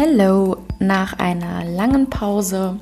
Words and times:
Hallo, 0.00 0.58
nach 0.78 1.18
einer 1.18 1.64
langen 1.64 2.08
Pause 2.08 2.78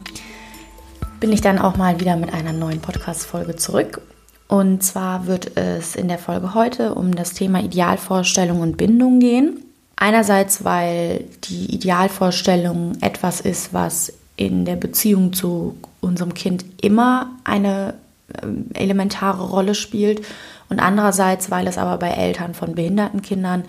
bin 1.19 1.33
ich 1.33 1.41
dann 1.41 1.59
auch 1.59 1.79
mal 1.79 1.99
wieder 1.99 2.15
mit 2.15 2.31
einer 2.35 2.53
neuen 2.53 2.83
Podcast-Folge 2.83 3.57
zurück. 3.57 4.03
Und 4.49 4.83
zwar 4.83 5.27
wird 5.27 5.57
es 5.57 5.97
in 5.97 6.09
der 6.09 6.19
Folge 6.19 6.53
heute 6.53 6.95
um 6.95 7.17
das 7.17 7.33
Thema 7.33 7.61
Idealvorstellung 7.63 8.61
und 8.61 8.77
Bindung 8.77 9.19
gehen. 9.19 9.65
Einerseits, 9.97 10.63
weil 10.63 11.25
die 11.45 11.75
Idealvorstellung 11.75 12.99
etwas 13.01 13.41
ist, 13.41 13.73
was 13.73 14.13
in 14.37 14.67
der 14.67 14.77
Beziehung 14.77 15.33
zu 15.33 15.75
unserem 16.03 16.35
Kind 16.35 16.67
immer 16.83 17.31
eine 17.45 17.95
ähm, 18.43 18.67
elementare 18.75 19.43
Rolle 19.43 19.75
spielt 19.75 20.21
und 20.69 20.81
andererseits, 20.81 21.51
weil 21.51 21.67
es 21.67 21.79
aber 21.79 21.97
bei 21.97 22.11
Eltern 22.11 22.53
von 22.53 22.75
behinderten 22.75 23.23
Kindern 23.23 23.65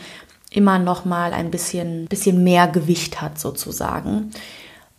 immer 0.51 0.79
noch 0.79 1.05
mal 1.05 1.33
ein 1.33 1.51
bisschen, 1.51 2.05
bisschen 2.07 2.43
mehr 2.43 2.67
Gewicht 2.67 3.21
hat 3.21 3.39
sozusagen. 3.39 4.31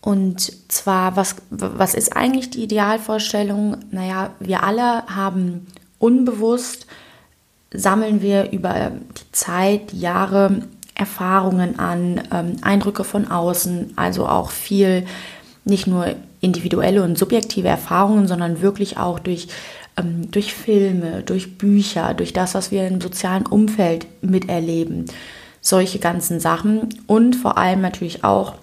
Und 0.01 0.53
zwar, 0.71 1.17
was, 1.17 1.36
was 1.50 1.95
ist 1.95 2.17
eigentlich 2.17 2.50
die 2.50 2.63
Idealvorstellung? 2.63 3.79
Naja, 3.91 4.31
wir 4.39 4.63
alle 4.63 5.07
haben 5.07 5.67
unbewusst, 5.99 6.86
sammeln 7.72 8.22
wir 8.22 8.50
über 8.53 8.93
die 8.93 9.32
Zeit, 9.32 9.93
die 9.93 10.00
Jahre 10.00 10.63
Erfahrungen 10.95 11.79
an, 11.79 12.22
ähm, 12.33 12.57
Eindrücke 12.63 13.05
von 13.05 13.30
außen, 13.30 13.94
also 13.96 14.27
auch 14.27 14.50
viel, 14.50 15.05
nicht 15.64 15.86
nur 15.86 16.14
individuelle 16.41 17.03
und 17.03 17.19
subjektive 17.19 17.69
Erfahrungen, 17.69 18.29
sondern 18.29 18.63
wirklich 18.63 18.96
auch 18.96 19.19
durch 19.19 19.49
ähm, 19.99 20.30
durch 20.30 20.55
Filme, 20.55 21.22
durch 21.22 21.58
Bücher, 21.58 22.14
durch 22.14 22.33
das, 22.33 22.55
was 22.55 22.71
wir 22.71 22.86
im 22.86 23.00
sozialen 23.00 23.46
Umfeld 23.46 24.07
miterleben, 24.22 25.07
solche 25.61 25.98
ganzen 25.98 26.40
Sachen 26.40 26.89
und 27.07 27.36
vor 27.36 27.58
allem 27.58 27.80
natürlich 27.80 28.25
auch 28.25 28.54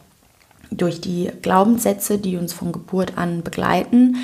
durch 0.72 1.02
die 1.02 1.32
Glaubenssätze, 1.42 2.18
die 2.18 2.38
uns 2.38 2.54
von 2.54 2.72
Geburt 2.72 3.18
an 3.18 3.44
begleiten, 3.44 4.18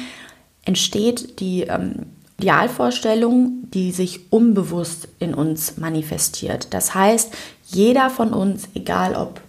entsteht 0.66 1.40
die 1.40 1.64
ähm, 1.64 2.08
Idealvorstellung, 2.38 3.70
die 3.72 3.92
sich 3.92 4.32
unbewusst 4.32 5.08
in 5.20 5.34
uns 5.34 5.78
manifestiert. 5.78 6.74
Das 6.74 6.96
heißt, 6.96 7.32
jeder 7.68 8.10
von 8.10 8.34
uns, 8.34 8.68
egal 8.74 9.16
ob 9.16 9.42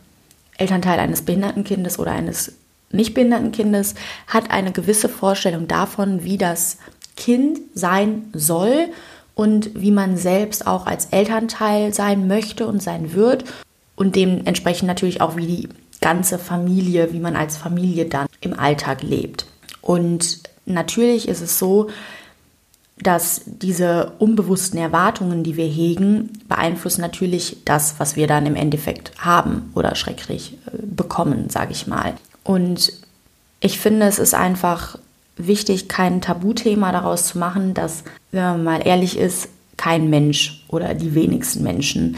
Elternteil 0.58 0.98
eines 0.98 1.22
behinderten 1.22 1.64
Kindes 1.64 1.98
oder 1.98 2.12
eines 2.12 2.52
nicht 2.90 3.14
behinderten 3.14 3.52
Kindes, 3.52 3.94
hat 4.26 4.50
eine 4.50 4.72
gewisse 4.72 5.08
Vorstellung 5.08 5.66
davon, 5.66 6.24
wie 6.24 6.36
das 6.36 6.76
Kind 7.16 7.58
sein 7.74 8.30
soll 8.34 8.88
und 9.34 9.70
wie 9.74 9.92
man 9.92 10.16
selbst 10.16 10.66
auch 10.66 10.86
als 10.86 11.06
Elternteil 11.06 11.94
sein 11.94 12.28
möchte 12.28 12.66
und 12.66 12.82
sein 12.82 13.14
wird 13.14 13.44
und 13.96 14.16
dementsprechend 14.16 14.86
natürlich 14.86 15.20
auch 15.20 15.36
wie 15.36 15.46
die 15.46 15.68
ganze 16.00 16.38
Familie, 16.38 17.12
wie 17.12 17.20
man 17.20 17.36
als 17.36 17.56
Familie 17.56 18.06
dann 18.06 18.26
im 18.40 18.58
Alltag 18.58 19.02
lebt. 19.02 19.46
Und 19.80 20.40
natürlich 20.66 21.28
ist 21.28 21.40
es 21.40 21.58
so, 21.58 21.88
dass 22.98 23.42
diese 23.46 24.12
unbewussten 24.18 24.78
Erwartungen, 24.78 25.42
die 25.42 25.56
wir 25.56 25.66
hegen, 25.66 26.30
beeinflussen 26.48 27.00
natürlich 27.00 27.58
das, 27.64 27.96
was 27.98 28.16
wir 28.16 28.26
dann 28.26 28.46
im 28.46 28.54
Endeffekt 28.54 29.12
haben 29.18 29.70
oder 29.74 29.94
schrecklich 29.94 30.58
äh, 30.66 30.78
bekommen, 30.82 31.50
sage 31.50 31.72
ich 31.72 31.86
mal. 31.86 32.14
Und 32.44 32.92
ich 33.60 33.78
finde, 33.78 34.06
es 34.06 34.18
ist 34.18 34.34
einfach 34.34 34.98
wichtig, 35.36 35.88
kein 35.88 36.20
Tabuthema 36.20 36.92
daraus 36.92 37.28
zu 37.28 37.38
machen, 37.38 37.74
dass, 37.74 38.04
wenn 38.30 38.42
man 38.42 38.64
mal 38.64 38.86
ehrlich 38.86 39.18
ist, 39.18 39.48
kein 39.76 40.10
Mensch 40.10 40.64
oder 40.68 40.94
die 40.94 41.14
wenigsten 41.14 41.62
Menschen 41.62 42.16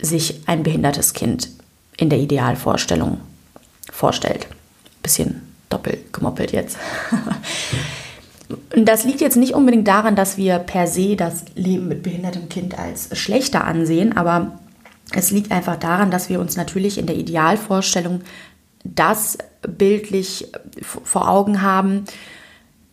sich 0.00 0.40
ein 0.46 0.62
behindertes 0.62 1.12
Kind 1.12 1.48
in 1.96 2.10
der 2.10 2.18
Idealvorstellung 2.18 3.20
vorstellt. 3.90 4.48
Bisschen 5.02 5.42
doppelt 5.70 6.12
gemoppelt 6.12 6.52
jetzt. 6.52 6.76
Das 8.76 9.04
liegt 9.04 9.20
jetzt 9.20 9.36
nicht 9.36 9.54
unbedingt 9.54 9.88
daran, 9.88 10.16
dass 10.16 10.36
wir 10.36 10.58
per 10.58 10.86
se 10.86 11.16
das 11.16 11.44
Leben 11.54 11.88
mit 11.88 12.02
behindertem 12.02 12.48
Kind 12.48 12.78
als 12.78 13.16
schlechter 13.18 13.64
ansehen, 13.64 14.16
aber 14.16 14.58
es 15.12 15.30
liegt 15.30 15.50
einfach 15.50 15.76
daran, 15.76 16.10
dass 16.10 16.28
wir 16.28 16.40
uns 16.40 16.56
natürlich 16.56 16.98
in 16.98 17.06
der 17.06 17.16
Idealvorstellung 17.16 18.20
das 18.84 19.38
bildlich 19.66 20.48
vor 20.82 21.28
Augen 21.28 21.62
haben, 21.62 22.04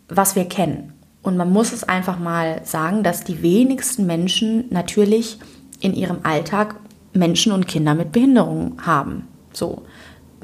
was 0.07 0.35
wir 0.35 0.45
kennen. 0.45 0.93
Und 1.21 1.37
man 1.37 1.51
muss 1.51 1.71
es 1.71 1.83
einfach 1.83 2.17
mal 2.17 2.61
sagen, 2.63 3.03
dass 3.03 3.23
die 3.23 3.43
wenigsten 3.43 4.07
Menschen 4.07 4.65
natürlich 4.69 5.37
in 5.79 5.93
ihrem 5.93 6.19
Alltag 6.23 6.75
Menschen 7.13 7.51
und 7.51 7.67
Kinder 7.67 7.93
mit 7.93 8.11
Behinderungen 8.11 8.77
haben. 8.85 9.27
So. 9.53 9.83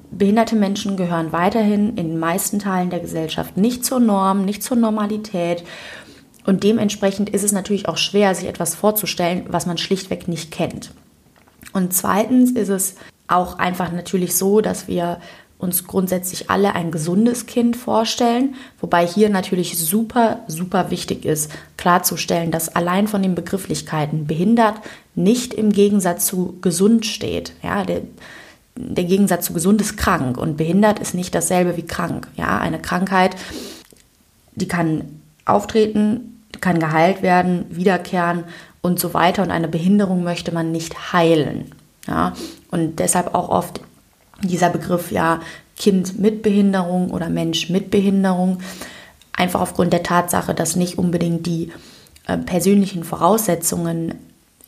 Behinderte 0.10 0.56
Menschen 0.56 0.96
gehören 0.96 1.32
weiterhin 1.32 1.90
in 1.90 2.10
den 2.10 2.20
meisten 2.20 2.60
Teilen 2.60 2.90
der 2.90 3.00
Gesellschaft 3.00 3.58
nicht 3.58 3.84
zur 3.84 4.00
Norm, 4.00 4.46
nicht 4.46 4.64
zur 4.64 4.78
Normalität. 4.78 5.64
Und 6.46 6.64
dementsprechend 6.64 7.30
ist 7.30 7.44
es 7.44 7.52
natürlich 7.52 7.90
auch 7.90 7.98
schwer, 7.98 8.34
sich 8.34 8.48
etwas 8.48 8.76
vorzustellen, 8.76 9.46
was 9.50 9.66
man 9.66 9.78
schlichtweg 9.78 10.28
nicht 10.28 10.52
kennt. 10.52 10.92
Und 11.74 11.94
zweitens 11.94 12.52
ist 12.52 12.70
es 12.70 12.96
auch 13.28 13.60
einfach 13.60 13.92
natürlich 13.92 14.36
so, 14.36 14.62
dass 14.62 14.88
wir 14.88 15.20
uns 15.60 15.86
grundsätzlich 15.86 16.50
alle 16.50 16.76
ein 16.76 16.92
gesundes 16.92 17.48
Kind 17.48 17.76
vorstellen, 17.76 18.56
wobei 18.80 19.08
hier 19.08 19.30
natürlich 19.30 19.78
super, 19.78 20.42
super 20.48 20.92
wichtig 20.92 21.26
ist, 21.26 21.52
klarzustellen, 21.78 22.52
dass 22.52 22.76
allein 22.76 23.08
von 23.08 23.24
den 23.24 23.34
Begrifflichkeiten 23.34 24.28
behindert 24.28 24.76
nicht 25.16 25.54
im 25.54 25.72
Gegensatz 25.72 26.28
zu 26.28 26.58
gesund 26.62 27.08
steht. 27.08 27.54
Ja, 27.64 27.84
der, 27.84 28.02
der 28.76 29.06
Gegensatz 29.06 29.46
zu 29.46 29.54
gesund 29.54 29.82
ist 29.82 29.98
krank 29.98 30.38
und 30.38 30.58
behindert 30.58 31.00
ist 31.00 31.16
nicht 31.16 31.34
dasselbe 31.34 31.76
wie 31.76 31.88
krank. 31.88 32.28
Ja, 32.36 32.60
eine 32.60 32.80
Krankheit, 32.80 33.36
die 34.54 34.68
kann 34.68 35.22
auftreten, 35.46 36.44
kann 36.62 36.80
geheilt 36.80 37.24
werden, 37.24 37.66
wiederkehren 37.70 38.44
und 38.82 39.00
so 39.00 39.16
weiter. 39.16 39.42
Und 39.42 39.50
eine 39.50 39.68
Behinderung 39.68 40.24
möchte 40.24 40.52
man 40.52 40.72
nicht 40.72 41.14
heilen. 41.14 41.72
Ja, 42.08 42.34
und 42.72 43.00
deshalb 43.00 43.36
auch 43.36 43.50
oft 43.50 43.82
dieser 44.42 44.70
Begriff 44.70 45.12
ja 45.12 45.42
Kind 45.76 46.20
mit 46.20 46.42
Behinderung 46.42 47.12
oder 47.12 47.30
Mensch 47.30 47.70
mit 47.70 47.92
Behinderung, 47.92 48.60
einfach 49.34 49.62
aufgrund 49.62 49.94
der 49.94 50.04
Tatsache, 50.04 50.54
dass 50.54 50.76
nicht 50.76 50.98
unbedingt 50.98 51.46
die 51.46 51.72
äh, 52.26 52.38
persönlichen 52.38 53.04
Voraussetzungen 53.04 54.16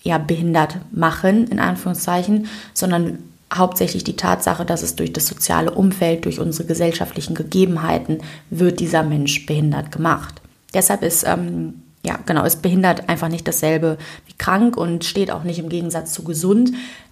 ja 0.03 0.17
behindert 0.17 0.77
machen, 0.91 1.47
in 1.47 1.59
Anführungszeichen, 1.59 2.47
sondern 2.73 3.19
hauptsächlich 3.53 4.03
die 4.03 4.15
Tatsache, 4.15 4.65
dass 4.65 4.83
es 4.83 4.95
durch 4.95 5.11
das 5.11 5.25
soziale 5.25 5.71
Umfeld, 5.71 6.25
durch 6.25 6.39
unsere 6.39 6.67
gesellschaftlichen 6.67 7.33
Gegebenheiten 7.33 8.19
wird 8.51 8.79
dieser 8.79 9.01
Mensch 9.01 9.45
behindert 9.47 9.91
gemacht. 9.91 10.41
Deshalb 10.73 11.01
ist 11.01 11.25
ähm, 11.25 11.81
ja, 12.05 12.19
genau, 12.25 12.45
ist 12.45 12.61
behindert 12.61 13.09
einfach 13.09 13.27
nicht 13.27 13.47
dasselbe 13.47 13.97
wie 14.25 14.33
krank 14.33 14.77
und 14.77 15.03
steht 15.03 15.31
auch 15.31 15.43
nicht 15.43 15.59
im 15.59 15.69
Gegensatz 15.69 16.13
zu 16.13 16.23
gesund. 16.23 16.71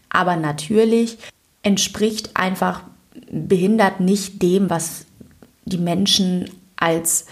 Aber 0.10 0.36
natürlich 0.36 1.18
entspricht 1.64 2.36
einfach 2.36 2.82
behindert 3.30 4.00
nicht 4.00 4.42
dem, 4.42 4.70
was 4.70 5.06
die 5.66 5.78
Menschen 5.78 6.50
als 6.78 7.26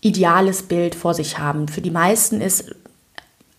ideales 0.00 0.62
Bild 0.62 0.94
vor 0.94 1.14
sich 1.14 1.38
haben. 1.38 1.68
Für 1.68 1.80
die 1.80 1.90
meisten 1.90 2.40
ist 2.40 2.74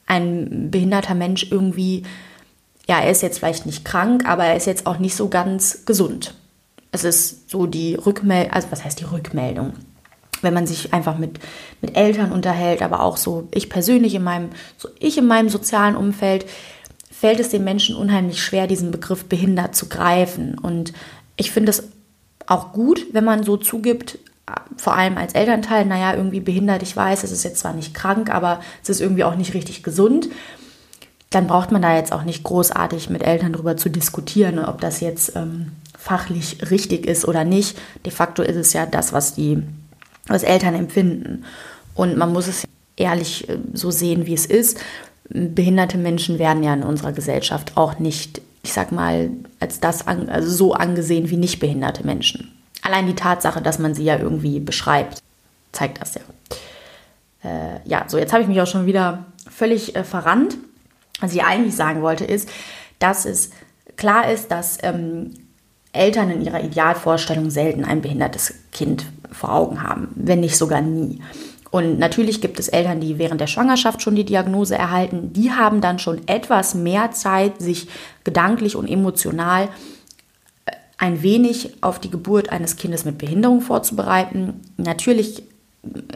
ein 0.07 0.69
behinderter 0.72 1.16
Mensch 1.16 1.47
irgendwie, 1.51 2.03
ja, 2.88 3.00
er 3.00 3.11
ist 3.11 3.22
jetzt 3.22 3.40
vielleicht 3.40 3.66
nicht 3.66 3.85
krank, 3.85 4.28
aber 4.28 4.45
er 4.45 4.57
ist 4.57 4.66
jetzt 4.66 4.85
auch 4.85 4.97
nicht 4.97 5.16
so 5.16 5.29
ganz 5.29 5.85
gesund. 5.85 6.34
Es 6.91 7.03
ist 7.03 7.50
so 7.50 7.67
die 7.67 7.95
Rückmeldung, 7.95 8.51
also 8.51 8.67
was 8.72 8.84
heißt 8.84 9.00
die 9.00 9.06
Rückmeldung? 9.06 9.73
Wenn 10.41 10.53
man 10.53 10.67
sich 10.67 10.94
einfach 10.94 11.17
mit, 11.17 11.40
mit 11.79 11.95
Eltern 11.95 12.31
unterhält, 12.31 12.81
aber 12.81 13.01
auch 13.01 13.16
so 13.16 13.47
ich 13.53 13.69
persönlich 13.69 14.16
in 14.16 14.23
meinem, 14.23 14.50
so 14.78 14.90
ich 15.00 15.17
in 15.17 15.28
meinem 15.28 15.50
sozialen 15.50 15.95
Umfeld, 15.95 16.45
fällt 17.21 17.39
es 17.39 17.49
den 17.49 17.63
Menschen 17.63 17.95
unheimlich 17.95 18.43
schwer, 18.43 18.65
diesen 18.65 18.89
Begriff 18.89 19.25
behindert 19.25 19.75
zu 19.75 19.87
greifen. 19.87 20.57
Und 20.57 20.91
ich 21.35 21.51
finde 21.51 21.69
es 21.69 21.83
auch 22.47 22.73
gut, 22.73 23.05
wenn 23.13 23.23
man 23.23 23.43
so 23.43 23.57
zugibt, 23.57 24.17
vor 24.75 24.97
allem 24.97 25.19
als 25.19 25.34
Elternteil, 25.34 25.85
naja, 25.85 26.16
irgendwie 26.16 26.40
behindert, 26.40 26.81
ich 26.81 26.97
weiß, 26.97 27.23
es 27.23 27.31
ist 27.31 27.43
jetzt 27.43 27.59
zwar 27.59 27.73
nicht 27.73 27.93
krank, 27.93 28.31
aber 28.31 28.59
es 28.81 28.90
ist 28.90 29.01
irgendwie 29.01 29.23
auch 29.23 29.35
nicht 29.35 29.53
richtig 29.53 29.84
gesund. 29.84 30.29
Dann 31.29 31.46
braucht 31.46 31.72
man 31.72 31.84
da 31.84 31.96
jetzt 31.96 32.11
auch 32.11 32.23
nicht 32.23 32.41
großartig 32.41 33.11
mit 33.11 33.22
Eltern 33.22 33.53
drüber 33.53 33.78
zu 33.78 33.90
diskutieren, 33.90 34.57
ob 34.57 34.81
das 34.81 34.99
jetzt 34.99 35.35
ähm, 35.35 35.73
fachlich 35.96 36.72
richtig 36.72 37.05
ist 37.05 37.28
oder 37.28 37.43
nicht. 37.43 37.78
De 38.03 38.11
facto 38.11 38.41
ist 38.41 38.55
es 38.55 38.73
ja 38.73 38.87
das, 38.87 39.13
was 39.13 39.35
die 39.35 39.61
was 40.25 40.41
Eltern 40.41 40.73
empfinden. 40.73 41.46
Und 41.93 42.17
man 42.17 42.34
muss 42.34 42.47
es 42.47 42.67
ehrlich 42.96 43.47
äh, 43.47 43.59
so 43.73 43.91
sehen, 43.91 44.25
wie 44.25 44.34
es 44.34 44.47
ist 44.47 44.79
behinderte 45.33 45.97
Menschen 45.97 46.39
werden 46.39 46.63
ja 46.63 46.73
in 46.73 46.83
unserer 46.83 47.11
Gesellschaft 47.11 47.78
auch 47.78 47.99
nicht, 47.99 48.41
ich 48.63 48.73
sag 48.73 48.91
mal, 48.91 49.29
als 49.59 49.79
das 49.79 50.07
an, 50.07 50.29
also 50.29 50.49
so 50.49 50.73
angesehen 50.73 51.29
wie 51.29 51.37
nicht 51.37 51.59
behinderte 51.59 52.05
Menschen. 52.05 52.51
Allein 52.81 53.07
die 53.07 53.16
Tatsache, 53.16 53.61
dass 53.61 53.79
man 53.79 53.93
sie 53.93 54.03
ja 54.03 54.17
irgendwie 54.17 54.59
beschreibt, 54.59 55.19
zeigt 55.72 56.01
das 56.01 56.16
ja. 56.16 56.22
Äh, 57.43 57.79
ja, 57.85 58.05
so 58.07 58.17
jetzt 58.17 58.33
habe 58.33 58.43
ich 58.43 58.49
mich 58.49 58.61
auch 58.61 58.67
schon 58.67 58.85
wieder 58.85 59.25
völlig 59.49 59.95
äh, 59.95 60.03
verrannt. 60.03 60.57
Was 61.19 61.34
ich 61.34 61.43
eigentlich 61.43 61.75
sagen 61.75 62.01
wollte, 62.01 62.25
ist, 62.25 62.49
dass 62.99 63.25
es 63.25 63.51
klar 63.95 64.31
ist, 64.31 64.51
dass 64.51 64.79
ähm, 64.81 65.34
Eltern 65.93 66.29
in 66.31 66.41
ihrer 66.41 66.63
Idealvorstellung 66.63 67.49
selten 67.51 67.85
ein 67.85 68.01
behindertes 68.01 68.53
Kind 68.72 69.05
vor 69.31 69.53
Augen 69.53 69.84
haben, 69.84 70.09
wenn 70.16 70.39
nicht 70.39 70.57
sogar 70.57 70.81
nie. 70.81 71.22
Und 71.72 72.00
natürlich 72.00 72.41
gibt 72.41 72.59
es 72.59 72.68
Eltern, 72.68 73.00
die 73.00 73.18
während 73.18 73.40
der 73.40 73.47
Schwangerschaft 73.47 74.02
schon 74.02 74.16
die 74.16 74.26
Diagnose 74.26 74.78
erhalten. 74.78 75.32
Die 75.34 75.52
haben 75.52 75.79
dann 75.79 76.00
schon 76.00 76.28
etwas 76.28 76.76
mehr 76.76 77.12
Zeit, 77.12 77.59
sich 77.59 77.88
gedanklich 78.26 78.76
und 78.76 78.90
emotional 78.90 79.70
äh, 80.66 80.72
ein 80.97 81.23
wenig 81.23 81.78
auf 81.82 82.00
die 82.00 82.12
Geburt 82.12 82.50
eines 82.50 82.76
Kindes 82.76 83.06
mit 83.06 83.18
Behinderung 83.18 83.62
vorzubereiten. 83.62 84.59
Natürlich 84.76 85.44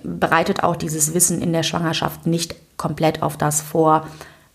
bereitet 0.03 0.63
auch 0.63 0.75
dieses 0.75 1.13
Wissen 1.13 1.41
in 1.41 1.53
der 1.53 1.63
Schwangerschaft 1.63 2.27
nicht 2.27 2.55
komplett 2.77 3.23
auf 3.23 3.37
das 3.37 3.61
vor, 3.61 4.07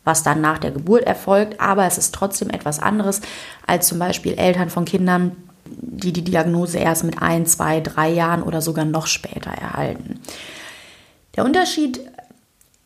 was 0.04 0.22
dann 0.22 0.40
nach 0.40 0.58
der 0.58 0.70
Geburt 0.70 1.02
erfolgt, 1.02 1.60
aber 1.60 1.86
es 1.86 1.98
ist 1.98 2.14
trotzdem 2.14 2.50
etwas 2.50 2.78
anderes 2.78 3.20
als 3.66 3.88
zum 3.88 3.98
Beispiel 3.98 4.34
Eltern 4.34 4.70
von 4.70 4.84
Kindern, 4.84 5.36
die 5.64 6.12
die 6.12 6.24
Diagnose 6.24 6.78
erst 6.78 7.04
mit 7.04 7.20
ein, 7.20 7.46
zwei, 7.46 7.80
drei 7.80 8.10
Jahren 8.10 8.42
oder 8.42 8.60
sogar 8.60 8.84
noch 8.84 9.06
später 9.06 9.50
erhalten. 9.50 10.20
Der 11.36 11.44
Unterschied 11.44 12.00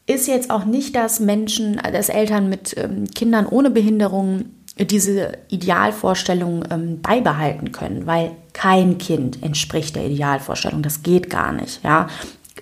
ist 0.06 0.28
jetzt 0.28 0.50
auch 0.50 0.64
nicht, 0.64 0.94
dass 0.96 1.20
Menschen, 1.20 1.80
dass 1.92 2.08
Eltern 2.08 2.48
mit 2.48 2.76
ähm, 2.76 3.06
Kindern 3.14 3.46
ohne 3.46 3.70
Behinderung 3.70 4.46
diese 4.78 5.38
Idealvorstellung 5.48 6.64
ähm, 6.70 7.00
beibehalten 7.00 7.72
können, 7.72 8.06
weil 8.06 8.32
kein 8.52 8.98
Kind 8.98 9.42
entspricht 9.42 9.96
der 9.96 10.06
Idealvorstellung. 10.06 10.82
Das 10.82 11.02
geht 11.02 11.30
gar 11.30 11.52
nicht. 11.52 11.82
Ja? 11.84 12.08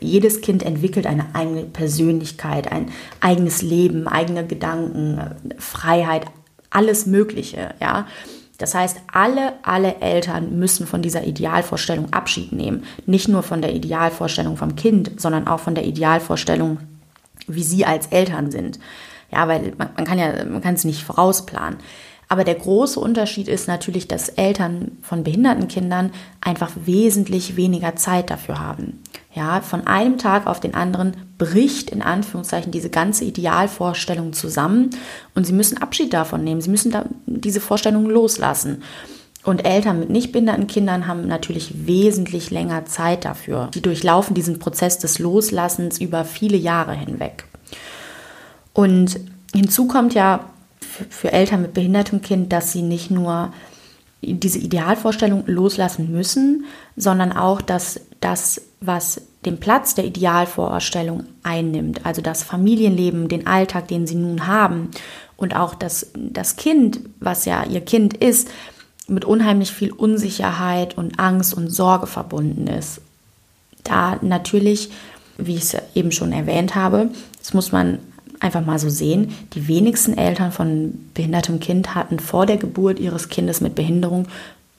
Jedes 0.00 0.40
Kind 0.40 0.62
entwickelt 0.62 1.06
eine 1.06 1.34
eigene 1.34 1.62
Persönlichkeit, 1.64 2.70
ein 2.70 2.90
eigenes 3.20 3.62
Leben, 3.62 4.06
eigene 4.08 4.46
Gedanken, 4.46 5.20
Freiheit, 5.58 6.26
alles 6.70 7.06
Mögliche. 7.06 7.74
Ja? 7.80 8.06
Das 8.62 8.76
heißt, 8.76 8.98
alle, 9.12 9.54
alle 9.64 9.96
Eltern 10.00 10.56
müssen 10.56 10.86
von 10.86 11.02
dieser 11.02 11.24
Idealvorstellung 11.24 12.12
Abschied 12.12 12.52
nehmen. 12.52 12.84
Nicht 13.06 13.26
nur 13.26 13.42
von 13.42 13.60
der 13.60 13.74
Idealvorstellung 13.74 14.56
vom 14.56 14.76
Kind, 14.76 15.20
sondern 15.20 15.48
auch 15.48 15.58
von 15.58 15.74
der 15.74 15.84
Idealvorstellung, 15.84 16.78
wie 17.48 17.64
sie 17.64 17.84
als 17.84 18.06
Eltern 18.06 18.52
sind. 18.52 18.78
Ja, 19.32 19.48
weil 19.48 19.72
man, 19.76 19.88
man 19.96 20.04
kann 20.04 20.18
ja, 20.18 20.44
man 20.44 20.60
kann 20.60 20.74
es 20.74 20.84
nicht 20.84 21.02
vorausplanen. 21.02 21.80
Aber 22.28 22.44
der 22.44 22.54
große 22.54 23.00
Unterschied 23.00 23.48
ist 23.48 23.66
natürlich, 23.66 24.06
dass 24.06 24.28
Eltern 24.28 24.96
von 25.02 25.24
behinderten 25.24 25.66
Kindern 25.66 26.12
einfach 26.40 26.70
wesentlich 26.84 27.56
weniger 27.56 27.96
Zeit 27.96 28.30
dafür 28.30 28.60
haben. 28.60 29.02
Ja, 29.34 29.62
von 29.62 29.86
einem 29.86 30.18
Tag 30.18 30.46
auf 30.46 30.60
den 30.60 30.74
anderen 30.74 31.16
bricht 31.38 31.88
in 31.88 32.02
Anführungszeichen 32.02 32.70
diese 32.70 32.90
ganze 32.90 33.24
Idealvorstellung 33.24 34.34
zusammen 34.34 34.90
und 35.34 35.46
sie 35.46 35.54
müssen 35.54 35.78
Abschied 35.78 36.12
davon 36.12 36.44
nehmen. 36.44 36.60
Sie 36.60 36.68
müssen 36.68 36.92
da 36.92 37.06
diese 37.26 37.60
Vorstellung 37.60 38.10
loslassen. 38.10 38.82
Und 39.44 39.64
Eltern 39.64 39.98
mit 39.98 40.10
nicht 40.10 40.32
behinderten 40.32 40.66
Kindern 40.66 41.06
haben 41.06 41.26
natürlich 41.26 41.86
wesentlich 41.86 42.50
länger 42.50 42.84
Zeit 42.84 43.24
dafür. 43.24 43.70
Die 43.74 43.80
durchlaufen 43.80 44.34
diesen 44.34 44.58
Prozess 44.58 44.98
des 44.98 45.18
Loslassens 45.18 45.98
über 46.00 46.24
viele 46.24 46.56
Jahre 46.56 46.92
hinweg. 46.94 47.44
Und 48.72 49.18
hinzu 49.52 49.86
kommt 49.86 50.14
ja 50.14 50.44
für 50.78 51.32
Eltern 51.32 51.62
mit 51.62 51.74
behindertem 51.74 52.22
Kind, 52.22 52.52
dass 52.52 52.70
sie 52.70 52.82
nicht 52.82 53.10
nur 53.10 53.52
diese 54.20 54.58
Idealvorstellung 54.58 55.44
loslassen 55.46 56.12
müssen, 56.12 56.66
sondern 56.96 57.32
auch, 57.32 57.60
dass 57.60 58.00
das, 58.22 58.60
was 58.80 59.20
den 59.44 59.58
Platz 59.58 59.94
der 59.94 60.04
Idealvorstellung 60.04 61.24
einnimmt, 61.42 62.06
also 62.06 62.22
das 62.22 62.42
Familienleben, 62.42 63.28
den 63.28 63.46
Alltag, 63.46 63.88
den 63.88 64.06
sie 64.06 64.14
nun 64.14 64.46
haben 64.46 64.90
und 65.36 65.56
auch 65.56 65.74
das, 65.74 66.10
das 66.14 66.56
Kind, 66.56 67.00
was 67.20 67.44
ja 67.44 67.64
ihr 67.64 67.80
Kind 67.80 68.16
ist, 68.16 68.48
mit 69.08 69.24
unheimlich 69.24 69.72
viel 69.72 69.92
Unsicherheit 69.92 70.96
und 70.96 71.18
Angst 71.18 71.54
und 71.54 71.70
Sorge 71.70 72.06
verbunden 72.06 72.68
ist. 72.68 73.00
Da 73.82 74.18
natürlich, 74.22 74.90
wie 75.38 75.56
ich 75.56 75.62
es 75.62 75.76
eben 75.94 76.12
schon 76.12 76.32
erwähnt 76.32 76.76
habe, 76.76 77.10
das 77.38 77.52
muss 77.52 77.72
man 77.72 77.98
einfach 78.38 78.64
mal 78.64 78.78
so 78.78 78.88
sehen, 78.88 79.34
die 79.54 79.68
wenigsten 79.68 80.16
Eltern 80.16 80.52
von 80.52 80.94
behindertem 81.14 81.60
Kind 81.60 81.94
hatten 81.94 82.18
vor 82.18 82.46
der 82.46 82.56
Geburt 82.56 82.98
ihres 82.98 83.28
Kindes 83.28 83.60
mit 83.60 83.74
Behinderung 83.74 84.26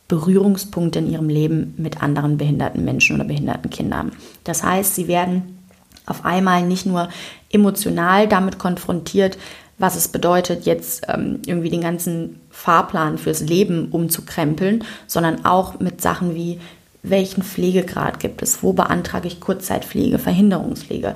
Berührungspunkte 0.07 1.00
in 1.00 1.09
ihrem 1.09 1.29
Leben 1.29 1.73
mit 1.77 2.01
anderen 2.03 2.38
behinderten 2.38 2.83
Menschen 2.83 3.15
oder 3.15 3.25
behinderten 3.25 3.69
Kindern. 3.69 4.11
Das 4.44 4.63
heißt, 4.63 4.95
sie 4.95 5.07
werden 5.07 5.57
auf 6.05 6.25
einmal 6.25 6.63
nicht 6.63 6.85
nur 6.85 7.09
emotional 7.51 8.27
damit 8.27 8.59
konfrontiert, 8.59 9.38
was 9.77 9.95
es 9.95 10.07
bedeutet, 10.07 10.65
jetzt 10.65 11.05
ähm, 11.07 11.41
irgendwie 11.45 11.69
den 11.69 11.81
ganzen 11.81 12.39
Fahrplan 12.51 13.17
fürs 13.17 13.41
Leben 13.41 13.89
umzukrempeln, 13.89 14.83
sondern 15.07 15.45
auch 15.45 15.79
mit 15.79 16.01
Sachen 16.01 16.35
wie, 16.35 16.59
welchen 17.01 17.44
Pflegegrad 17.44 18.19
gibt 18.19 18.41
es, 18.41 18.63
wo 18.63 18.73
beantrage 18.73 19.27
ich 19.27 19.41
Kurzzeitpflege, 19.41 20.19
Verhinderungspflege, 20.19 21.15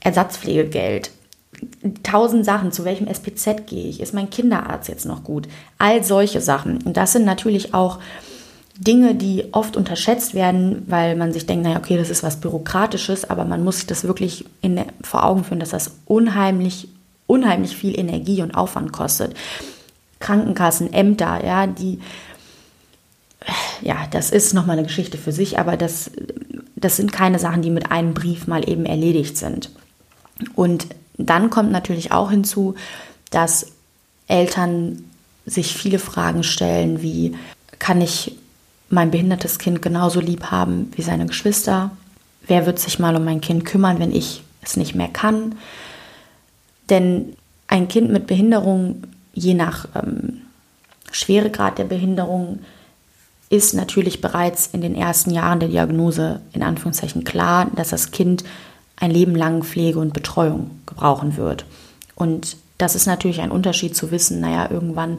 Ersatzpflegegeld, 0.00 1.10
tausend 2.02 2.44
Sachen, 2.44 2.72
zu 2.72 2.84
welchem 2.84 3.06
SPZ 3.06 3.66
gehe 3.66 3.88
ich, 3.88 4.00
ist 4.00 4.14
mein 4.14 4.30
Kinderarzt 4.30 4.88
jetzt 4.88 5.06
noch 5.06 5.24
gut, 5.24 5.48
all 5.78 6.04
solche 6.04 6.40
Sachen. 6.40 6.82
Und 6.82 6.96
das 6.96 7.12
sind 7.12 7.24
natürlich 7.24 7.74
auch 7.74 7.98
Dinge, 8.78 9.14
die 9.14 9.44
oft 9.52 9.76
unterschätzt 9.76 10.34
werden, 10.34 10.82
weil 10.86 11.16
man 11.16 11.32
sich 11.32 11.46
denkt, 11.46 11.64
naja, 11.64 11.78
okay, 11.78 11.96
das 11.96 12.10
ist 12.10 12.22
was 12.22 12.40
Bürokratisches, 12.40 13.28
aber 13.28 13.44
man 13.44 13.64
muss 13.64 13.76
sich 13.76 13.86
das 13.86 14.04
wirklich 14.04 14.44
in, 14.60 14.82
vor 15.02 15.24
Augen 15.24 15.44
führen, 15.44 15.60
dass 15.60 15.70
das 15.70 15.92
unheimlich, 16.04 16.88
unheimlich 17.26 17.76
viel 17.76 17.98
Energie 17.98 18.42
und 18.42 18.54
Aufwand 18.54 18.92
kostet. 18.92 19.34
Krankenkassen, 20.20 20.92
Ämter, 20.92 21.44
ja, 21.44 21.66
die, 21.66 22.00
ja, 23.80 23.96
das 24.10 24.30
ist 24.30 24.52
nochmal 24.52 24.78
eine 24.78 24.86
Geschichte 24.86 25.16
für 25.16 25.32
sich, 25.32 25.58
aber 25.58 25.76
das, 25.76 26.10
das 26.74 26.96
sind 26.96 27.12
keine 27.12 27.38
Sachen, 27.38 27.62
die 27.62 27.70
mit 27.70 27.90
einem 27.90 28.12
Brief 28.12 28.46
mal 28.46 28.68
eben 28.68 28.84
erledigt 28.84 29.38
sind. 29.38 29.70
Und 30.54 30.86
dann 31.18 31.50
kommt 31.50 31.72
natürlich 31.72 32.12
auch 32.12 32.30
hinzu, 32.30 32.74
dass 33.30 33.66
Eltern 34.28 35.04
sich 35.44 35.74
viele 35.74 35.98
Fragen 35.98 36.42
stellen, 36.42 37.02
wie 37.02 37.34
kann 37.78 38.00
ich 38.00 38.36
mein 38.88 39.10
behindertes 39.10 39.58
Kind 39.58 39.82
genauso 39.82 40.20
lieb 40.20 40.50
haben 40.50 40.90
wie 40.96 41.02
seine 41.02 41.26
Geschwister? 41.26 41.90
Wer 42.46 42.66
wird 42.66 42.78
sich 42.78 42.98
mal 42.98 43.16
um 43.16 43.24
mein 43.24 43.40
Kind 43.40 43.64
kümmern, 43.64 43.98
wenn 43.98 44.12
ich 44.12 44.42
es 44.62 44.76
nicht 44.76 44.94
mehr 44.94 45.08
kann? 45.08 45.56
Denn 46.90 47.34
ein 47.66 47.88
Kind 47.88 48.10
mit 48.10 48.26
Behinderung, 48.26 49.02
je 49.34 49.54
nach 49.54 49.88
ähm, 49.94 50.42
Schweregrad 51.10 51.78
der 51.78 51.84
Behinderung, 51.84 52.60
ist 53.48 53.74
natürlich 53.74 54.20
bereits 54.20 54.68
in 54.72 54.80
den 54.80 54.94
ersten 54.94 55.30
Jahren 55.30 55.60
der 55.60 55.68
Diagnose 55.68 56.40
in 56.52 56.62
Anführungszeichen 56.62 57.24
klar, 57.24 57.70
dass 57.74 57.90
das 57.90 58.10
Kind 58.10 58.44
ein 58.96 59.10
Leben 59.10 59.34
lang 59.34 59.62
Pflege 59.62 59.98
und 59.98 60.12
Betreuung 60.12 60.70
gebrauchen 60.86 61.36
wird. 61.36 61.64
Und 62.14 62.56
das 62.78 62.94
ist 62.94 63.06
natürlich 63.06 63.40
ein 63.40 63.50
Unterschied 63.50 63.94
zu 63.96 64.10
wissen, 64.10 64.40
naja, 64.40 64.70
irgendwann 64.70 65.18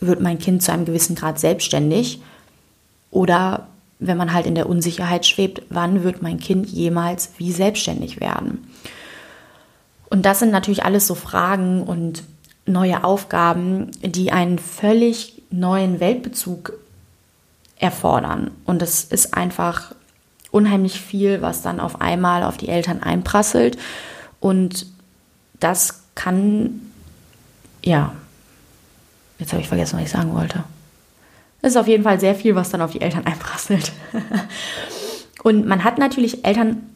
wird 0.00 0.20
mein 0.20 0.38
Kind 0.38 0.62
zu 0.62 0.72
einem 0.72 0.86
gewissen 0.86 1.14
Grad 1.14 1.38
selbstständig 1.38 2.20
oder 3.10 3.68
wenn 3.98 4.16
man 4.16 4.32
halt 4.32 4.46
in 4.46 4.54
der 4.54 4.68
Unsicherheit 4.68 5.26
schwebt, 5.26 5.62
wann 5.68 6.02
wird 6.02 6.22
mein 6.22 6.38
Kind 6.38 6.68
jemals 6.68 7.32
wie 7.36 7.52
selbstständig 7.52 8.18
werden? 8.18 8.66
Und 10.08 10.24
das 10.24 10.38
sind 10.38 10.50
natürlich 10.50 10.84
alles 10.84 11.06
so 11.06 11.14
Fragen 11.14 11.82
und 11.82 12.24
neue 12.66 13.04
Aufgaben, 13.04 13.90
die 14.02 14.32
einen 14.32 14.58
völlig 14.58 15.42
neuen 15.50 16.00
Weltbezug 16.00 16.72
erfordern. 17.76 18.50
Und 18.64 18.82
es 18.82 19.04
ist 19.04 19.34
einfach 19.34 19.94
unheimlich 20.50 21.00
viel, 21.00 21.42
was 21.42 21.62
dann 21.62 21.80
auf 21.80 22.00
einmal 22.00 22.42
auf 22.42 22.56
die 22.56 22.68
Eltern 22.68 23.02
einprasselt. 23.02 23.78
Und 24.40 24.86
das 25.60 26.02
kann, 26.14 26.80
ja, 27.84 28.12
jetzt 29.38 29.52
habe 29.52 29.62
ich 29.62 29.68
vergessen, 29.68 29.96
was 29.98 30.06
ich 30.06 30.10
sagen 30.10 30.34
wollte. 30.34 30.64
Es 31.62 31.72
ist 31.72 31.76
auf 31.76 31.88
jeden 31.88 32.04
Fall 32.04 32.18
sehr 32.18 32.34
viel, 32.34 32.54
was 32.54 32.70
dann 32.70 32.82
auf 32.82 32.92
die 32.92 33.00
Eltern 33.00 33.24
einprasselt. 33.26 33.92
Und 35.42 35.66
man 35.66 35.84
hat 35.84 35.98
natürlich, 35.98 36.44
Eltern 36.44 36.89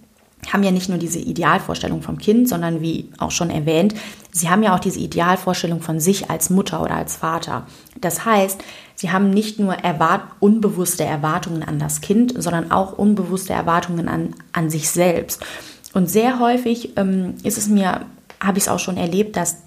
haben 0.53 0.63
ja 0.63 0.71
nicht 0.71 0.89
nur 0.89 0.99
diese 0.99 1.19
Idealvorstellung 1.19 2.03
vom 2.03 2.19
Kind, 2.19 2.49
sondern 2.49 2.81
wie 2.81 3.11
auch 3.19 3.31
schon 3.31 3.51
erwähnt, 3.51 3.95
sie 4.31 4.51
haben 4.51 4.63
ja 4.63 4.75
auch 4.75 4.81
diese 4.81 4.99
Idealvorstellung 4.99 5.81
von 5.81 6.01
sich 6.01 6.31
als 6.31 6.51
Mutter 6.51 6.83
oder 6.83 6.97
als 6.97 7.17
Vater. 7.17 7.67
Das 8.01 8.25
heißt, 8.25 8.63
sie 8.95 9.11
haben 9.11 9.31
nicht 9.31 9.59
nur 9.59 9.75
erwart 9.75 10.23
unbewusste 10.41 11.05
Erwartungen 11.05 11.63
an 11.63 11.79
das 11.79 12.01
Kind, 12.01 12.35
sondern 12.37 12.71
auch 12.71 12.99
unbewusste 12.99 13.53
Erwartungen 13.53 14.09
an, 14.09 14.35
an 14.53 14.71
sich 14.71 14.91
selbst. 14.91 15.45
Und 15.93 16.11
sehr 16.11 16.41
häufig 16.41 16.97
ähm, 16.97 17.35
ist 17.45 17.57
es 17.57 17.69
mir, 17.69 18.03
habe 18.41 18.59
ich 18.59 18.65
es 18.65 18.69
auch 18.69 18.81
schon 18.81 18.97
erlebt, 18.97 19.37
dass 19.37 19.64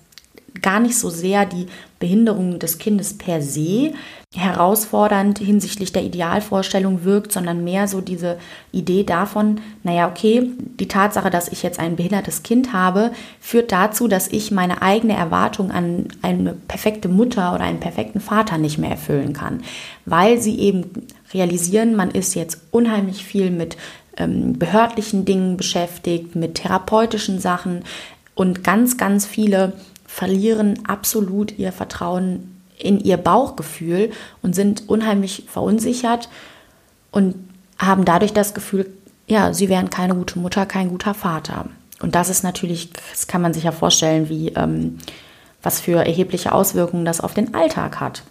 gar 0.62 0.80
nicht 0.80 0.98
so 0.98 1.10
sehr 1.10 1.46
die 1.46 1.68
Behinderung 2.00 2.60
des 2.60 2.78
Kindes 2.78 3.18
per 3.18 3.42
se 3.42 3.94
herausfordernd 4.36 5.40
hinsichtlich 5.40 5.94
der 5.94 6.04
Idealvorstellung 6.04 7.04
wirkt, 7.04 7.32
sondern 7.32 7.64
mehr 7.64 7.88
so 7.88 8.02
diese 8.02 8.38
Idee 8.72 9.04
davon, 9.04 9.62
naja, 9.84 10.08
okay, 10.08 10.52
die 10.80 10.88
Tatsache, 10.88 11.30
dass 11.30 11.48
ich 11.48 11.64
jetzt 11.64 11.80
ein 11.80 11.96
behindertes 11.96 12.44
Kind 12.44 12.74
habe, 12.74 13.12
führt 13.40 13.72
dazu, 13.72 14.08
dass 14.08 14.28
ich 14.28 14.52
meine 14.52 14.82
eigene 14.82 15.16
Erwartung 15.16 15.72
an 15.72 16.10
eine 16.22 16.54
perfekte 16.54 17.08
Mutter 17.08 17.56
oder 17.56 17.64
einen 17.64 17.80
perfekten 17.80 18.20
Vater 18.20 18.58
nicht 18.58 18.78
mehr 18.78 18.92
erfüllen 18.92 19.34
kann, 19.34 19.64
weil 20.06 20.40
sie 20.40 20.60
eben 20.60 21.08
realisieren, 21.34 21.96
man 21.96 22.12
ist 22.12 22.36
jetzt 22.36 22.60
unheimlich 22.72 23.26
viel 23.26 23.50
mit 23.50 23.78
ähm, 24.18 24.60
behördlichen 24.60 25.26
Dingen 25.26 25.58
beschäftigt, 25.58 26.36
mit 26.36 26.56
therapeutischen 26.56 27.40
Sachen 27.40 27.84
und 28.36 28.64
ganz, 28.64 28.98
ganz 28.98 29.26
viele 29.26 29.74
verlieren 30.08 30.88
absolut 30.88 31.58
ihr 31.60 31.72
Vertrauen 31.72 32.60
in 32.80 33.00
ihr 33.00 33.18
Bauchgefühl 33.18 34.12
und 34.42 34.56
sind 34.56 34.88
unheimlich 34.88 35.44
verunsichert 35.48 36.30
und 37.12 37.36
haben 37.78 38.06
dadurch 38.06 38.34
das 38.34 38.54
Gefühl, 38.54 38.90
ja, 39.28 39.54
sie 39.54 39.70
wären 39.70 39.90
keine 39.90 40.16
gute 40.16 40.40
Mutter, 40.40 40.66
kein 40.66 40.90
guter 40.90 41.14
Vater. 41.14 41.66
Und 42.02 42.16
das 42.16 42.30
ist 42.30 42.44
natürlich, 42.44 42.92
das 43.12 43.28
kann 43.28 43.42
man 43.42 43.54
sich 43.54 43.64
ja 43.64 43.72
vorstellen, 43.72 44.30
wie 44.30 44.50
ähm, 44.50 44.98
was 45.62 45.82
für 45.82 46.06
erhebliche 46.06 46.54
Auswirkungen 46.54 47.06
das 47.06 47.20
auf 47.20 47.34
den 47.34 47.54
Alltag 47.54 48.00
hat. 48.00 48.24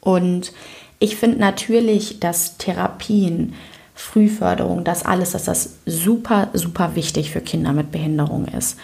Und 0.00 0.52
ich 0.98 1.16
finde 1.16 1.38
natürlich, 1.38 2.20
dass 2.20 2.56
Therapien, 2.58 3.54
Frühförderung, 3.94 4.84
das 4.84 5.04
alles, 5.04 5.32
dass 5.32 5.44
das 5.44 5.76
super, 5.86 6.48
super 6.52 6.94
wichtig 6.94 7.30
für 7.30 7.40
Kinder 7.40 7.72
mit 7.72 7.90
Behinderung 7.90 8.46
ist. 8.46 8.78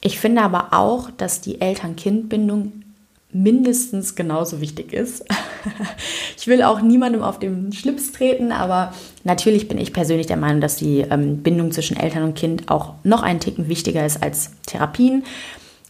Ich 0.00 0.18
finde 0.18 0.42
aber 0.42 0.68
auch, 0.72 1.10
dass 1.10 1.40
die 1.40 1.60
Eltern-Kind-Bindung 1.60 2.84
mindestens 3.30 4.14
genauso 4.14 4.60
wichtig 4.60 4.92
ist. 4.92 5.24
ich 6.36 6.46
will 6.46 6.62
auch 6.62 6.80
niemandem 6.80 7.22
auf 7.22 7.38
den 7.38 7.72
Schlips 7.72 8.12
treten, 8.12 8.52
aber 8.52 8.94
natürlich 9.24 9.68
bin 9.68 9.78
ich 9.78 9.92
persönlich 9.92 10.26
der 10.26 10.36
Meinung, 10.36 10.60
dass 10.60 10.76
die 10.76 11.00
ähm, 11.00 11.42
Bindung 11.42 11.72
zwischen 11.72 11.96
Eltern 11.96 12.22
und 12.22 12.34
Kind 12.34 12.70
auch 12.70 12.94
noch 13.04 13.22
einen 13.22 13.40
Ticken 13.40 13.68
wichtiger 13.68 14.06
ist 14.06 14.22
als 14.22 14.52
Therapien, 14.66 15.24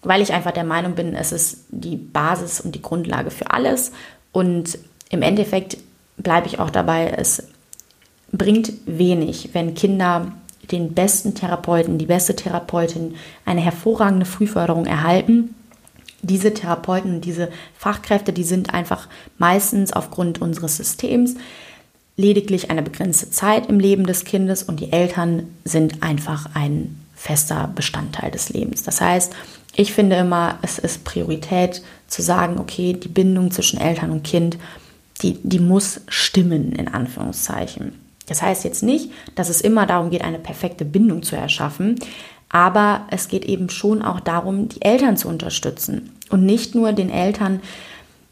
weil 0.03 0.21
ich 0.21 0.33
einfach 0.33 0.51
der 0.51 0.65
Meinung 0.65 0.95
bin, 0.95 1.15
es 1.15 1.33
ist 1.33 1.67
die 1.71 1.97
Basis 1.97 2.61
und 2.61 2.75
die 2.75 2.83
Grundlage 2.83 3.31
für 3.31 3.51
alles. 3.51 3.93
Und 4.33 4.79
im 5.11 5.23
Endeffekt 5.23 5.79
bleibe 6.17 6.49
ich 6.49 6.59
auch 6.59 6.71
dabei, 6.71 7.15
es 7.17 7.49
bringt 8.33 8.73
wenig, 8.87 9.51
wenn 9.53 9.75
Kinder 9.75 10.33
den 10.71 10.95
besten 10.95 11.35
Therapeuten, 11.35 11.99
die 11.99 12.07
beste 12.07 12.37
Therapeutin 12.37 13.15
eine 13.45 13.61
hervorragende 13.61 14.27
Frühförderung 14.27 14.87
erhalten. 14.87 15.55
Diese 16.23 16.53
Therapeuten 16.53 17.21
diese 17.21 17.49
Fachkräfte, 17.77 18.33
die 18.33 18.45
sind 18.45 18.75
einfach 18.75 19.09
meistens 19.39 19.93
aufgrund 19.93 20.41
unseres 20.41 20.77
Systems 20.77 21.37
lediglich 22.17 22.71
eine 22.71 22.83
begrenzte 22.83 23.31
Zeit 23.31 23.69
im 23.69 23.79
Leben 23.79 24.05
des 24.05 24.25
Kindes 24.25 24.65
und 24.65 24.81
die 24.81 24.93
Eltern 24.93 25.45
sind 25.65 26.03
einfach 26.03 26.51
ein 26.55 26.99
fester 27.15 27.71
Bestandteil 27.75 28.31
des 28.31 28.51
Lebens. 28.51 28.83
Das 28.83 29.01
heißt, 29.01 29.33
ich 29.77 29.93
finde 29.93 30.17
immer, 30.17 30.59
es 30.63 30.79
ist 30.79 31.05
Priorität 31.05 31.83
zu 32.09 32.21
sagen, 32.21 32.59
okay, 32.59 32.93
die 32.93 33.09
Bindung 33.09 33.53
zwischen 33.53 33.81
Eltern 33.81 34.11
und 34.11 34.25
Kind, 34.25 34.59
die, 35.23 35.39
die 35.43 35.61
muss 35.61 36.01
stimmen, 36.09 36.73
in 36.73 36.89
Anführungszeichen. 36.89 37.93
Das 38.29 38.43
heißt 38.43 38.65
jetzt 38.65 38.83
nicht, 38.83 39.11
dass 39.35 39.49
es 39.49 39.61
immer 39.61 39.87
darum 39.87 40.11
geht, 40.11 40.23
eine 40.23 40.39
perfekte 40.39 40.85
Bindung 40.85 41.23
zu 41.23 41.37
erschaffen, 41.37 41.97
aber 42.49 43.03
es 43.11 43.29
geht 43.29 43.45
eben 43.45 43.69
schon 43.69 44.03
auch 44.03 44.21
darum, 44.21 44.69
die 44.69 44.83
Eltern 44.83 45.17
zu 45.17 45.29
unterstützen 45.29 46.11
und 46.31 46.45
nicht 46.45 46.75
nur 46.75 46.93
den 46.93 47.11
Eltern, 47.11 47.61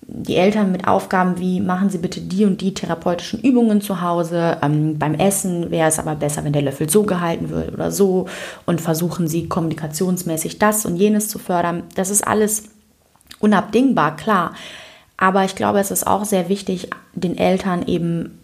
die 0.09 0.37
Eltern 0.37 0.71
mit 0.73 0.87
Aufgaben 0.87 1.39
wie 1.39 1.61
machen 1.61 1.91
Sie 1.91 1.99
bitte 1.99 2.21
die 2.21 2.45
und 2.45 2.61
die 2.61 2.73
therapeutischen 2.73 3.41
Übungen 3.41 3.81
zu 3.81 4.01
Hause. 4.01 4.59
Ähm, 4.63 4.99
beim 4.99 5.15
Essen 5.15 5.71
wäre 5.71 5.89
es 5.89 5.99
aber 5.99 6.15
besser, 6.15 6.45
wenn 6.45 6.53
der 6.53 6.63
Löffel 6.63 6.89
so 6.89 7.03
gehalten 7.03 7.51
wird 7.51 7.75
oder 7.75 7.91
so 7.91 8.27
und 8.67 8.81
versuchen 8.81 9.27
Sie 9.27 9.49
kommunikationsmäßig 9.49 10.59
das 10.59 10.87
und 10.87 10.97
jenes 10.97 11.29
zu 11.29 11.39
fördern. 11.39 11.83
Das 11.97 12.11
ist 12.11 12.27
alles 12.27 12.65
unabdingbar, 13.41 14.17
klar. 14.17 14.53
Aber 15.17 15.45
ich 15.45 15.57
glaube, 15.57 15.81
es 15.81 15.91
ist 15.91 16.07
auch 16.07 16.25
sehr 16.25 16.49
wichtig, 16.49 16.91
den 17.15 17.37
Eltern 17.37 17.87
eben 17.87 18.39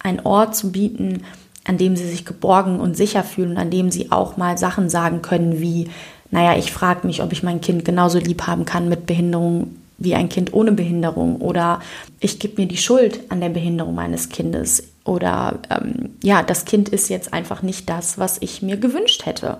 einen 0.00 0.20
Ort 0.20 0.56
zu 0.56 0.72
bieten, 0.72 1.22
an 1.64 1.78
dem 1.78 1.94
sie 1.94 2.08
sich 2.08 2.24
geborgen 2.24 2.80
und 2.80 2.96
sicher 2.96 3.22
fühlen, 3.22 3.56
an 3.56 3.70
dem 3.70 3.90
sie 3.90 4.10
auch 4.10 4.36
mal 4.36 4.58
Sachen 4.58 4.90
sagen 4.90 5.22
können 5.22 5.60
wie, 5.60 5.88
naja, 6.30 6.56
ich 6.56 6.72
frage 6.72 7.06
mich, 7.06 7.22
ob 7.22 7.32
ich 7.32 7.42
mein 7.42 7.60
Kind 7.60 7.84
genauso 7.84 8.18
lieb 8.18 8.46
haben 8.46 8.64
kann 8.64 8.88
mit 8.88 9.06
Behinderung 9.06 9.76
wie 9.98 10.14
ein 10.14 10.30
Kind 10.30 10.54
ohne 10.54 10.72
Behinderung 10.72 11.36
oder 11.36 11.80
ich 12.20 12.38
gebe 12.38 12.62
mir 12.62 12.66
die 12.66 12.78
Schuld 12.78 13.20
an 13.28 13.40
der 13.40 13.50
Behinderung 13.50 13.94
meines 13.94 14.30
Kindes 14.30 14.82
oder 15.04 15.58
ähm, 15.68 16.14
ja, 16.22 16.42
das 16.42 16.64
Kind 16.64 16.88
ist 16.88 17.10
jetzt 17.10 17.34
einfach 17.34 17.60
nicht 17.60 17.88
das, 17.90 18.16
was 18.16 18.38
ich 18.40 18.62
mir 18.62 18.78
gewünscht 18.78 19.26
hätte. 19.26 19.58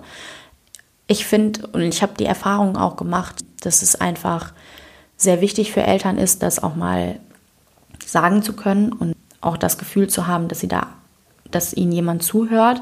Ich 1.05 1.25
finde 1.25 1.67
und 1.67 1.81
ich 1.81 2.01
habe 2.01 2.13
die 2.17 2.25
Erfahrung 2.25 2.75
auch 2.75 2.95
gemacht, 2.95 3.45
dass 3.61 3.83
es 3.83 3.95
einfach 3.95 4.53
sehr 5.15 5.41
wichtig 5.41 5.71
für 5.71 5.83
Eltern 5.83 6.17
ist, 6.17 6.41
das 6.41 6.63
auch 6.63 6.75
mal 6.75 7.19
sagen 8.03 8.41
zu 8.41 8.53
können 8.53 8.91
und 8.91 9.15
auch 9.41 9.57
das 9.57 9.77
Gefühl 9.77 10.07
zu 10.07 10.27
haben, 10.27 10.47
dass 10.47 10.59
sie 10.59 10.67
da, 10.67 10.87
dass 11.49 11.73
ihnen 11.73 11.91
jemand 11.91 12.23
zuhört. 12.23 12.81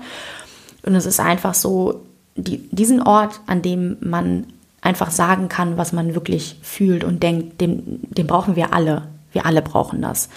Und 0.83 0.95
es 0.95 1.05
ist 1.05 1.19
einfach 1.19 1.53
so, 1.53 2.05
die, 2.35 2.69
diesen 2.69 3.01
Ort, 3.01 3.41
an 3.47 3.61
dem 3.61 3.97
man 4.01 4.45
einfach 4.81 5.11
sagen 5.11 5.49
kann, 5.49 5.77
was 5.77 5.91
man 5.91 6.15
wirklich 6.15 6.57
fühlt 6.61 7.03
und 7.03 7.21
denkt, 7.23 7.59
den, 7.61 7.99
den 8.03 8.27
brauchen 8.27 8.55
wir 8.55 8.73
alle. 8.73 9.03
Wir 9.31 9.45
alle 9.45 9.61
brauchen 9.61 10.01
das. 10.01 10.29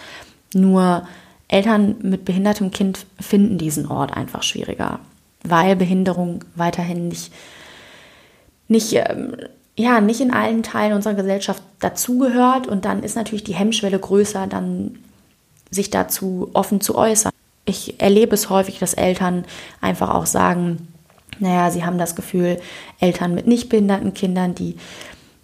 Nur 0.54 1.06
Eltern 1.48 1.96
mit 2.02 2.24
behindertem 2.24 2.70
Kind 2.70 3.06
finden 3.20 3.58
diesen 3.58 3.86
Ort 3.86 4.16
einfach 4.16 4.42
schwieriger, 4.42 5.00
weil 5.44 5.76
Behinderung 5.76 6.44
weiterhin 6.54 7.08
nicht, 7.08 7.32
nicht, 8.68 8.92
ähm, 8.94 9.36
ja, 9.76 10.00
nicht 10.00 10.20
in 10.20 10.32
allen 10.32 10.62
Teilen 10.62 10.94
unserer 10.94 11.14
Gesellschaft 11.14 11.62
dazugehört. 11.78 12.66
Und 12.66 12.84
dann 12.84 13.02
ist 13.02 13.16
natürlich 13.16 13.44
die 13.44 13.54
Hemmschwelle 13.54 13.98
größer, 13.98 14.46
dann 14.46 14.98
sich 15.72 15.90
dazu 15.90 16.50
offen 16.52 16.80
zu 16.80 16.94
äußern. 16.94 17.32
Ich 17.64 18.00
erlebe 18.00 18.34
es 18.34 18.50
häufig, 18.50 18.78
dass 18.78 18.94
Eltern 18.94 19.44
einfach 19.80 20.10
auch 20.10 20.26
sagen, 20.26 20.88
naja, 21.38 21.70
sie 21.70 21.84
haben 21.84 21.98
das 21.98 22.14
Gefühl, 22.14 22.60
Eltern 23.00 23.34
mit 23.34 23.46
nicht 23.46 23.68
behinderten 23.68 24.14
Kindern, 24.14 24.54
die, 24.54 24.76